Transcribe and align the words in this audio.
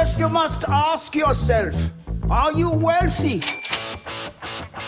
First, 0.00 0.18
you 0.18 0.30
must 0.30 0.64
ask 0.66 1.14
yourself: 1.14 1.74
Are 2.30 2.58
you 2.58 2.70
wealthy? 2.70 3.40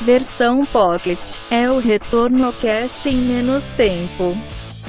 Versão 0.00 0.64
Pocket 0.64 1.18
é 1.50 1.70
o 1.70 1.78
retorno 1.78 2.50
cash 2.54 3.04
em 3.04 3.16
menos 3.16 3.68
tempo. 3.76 4.34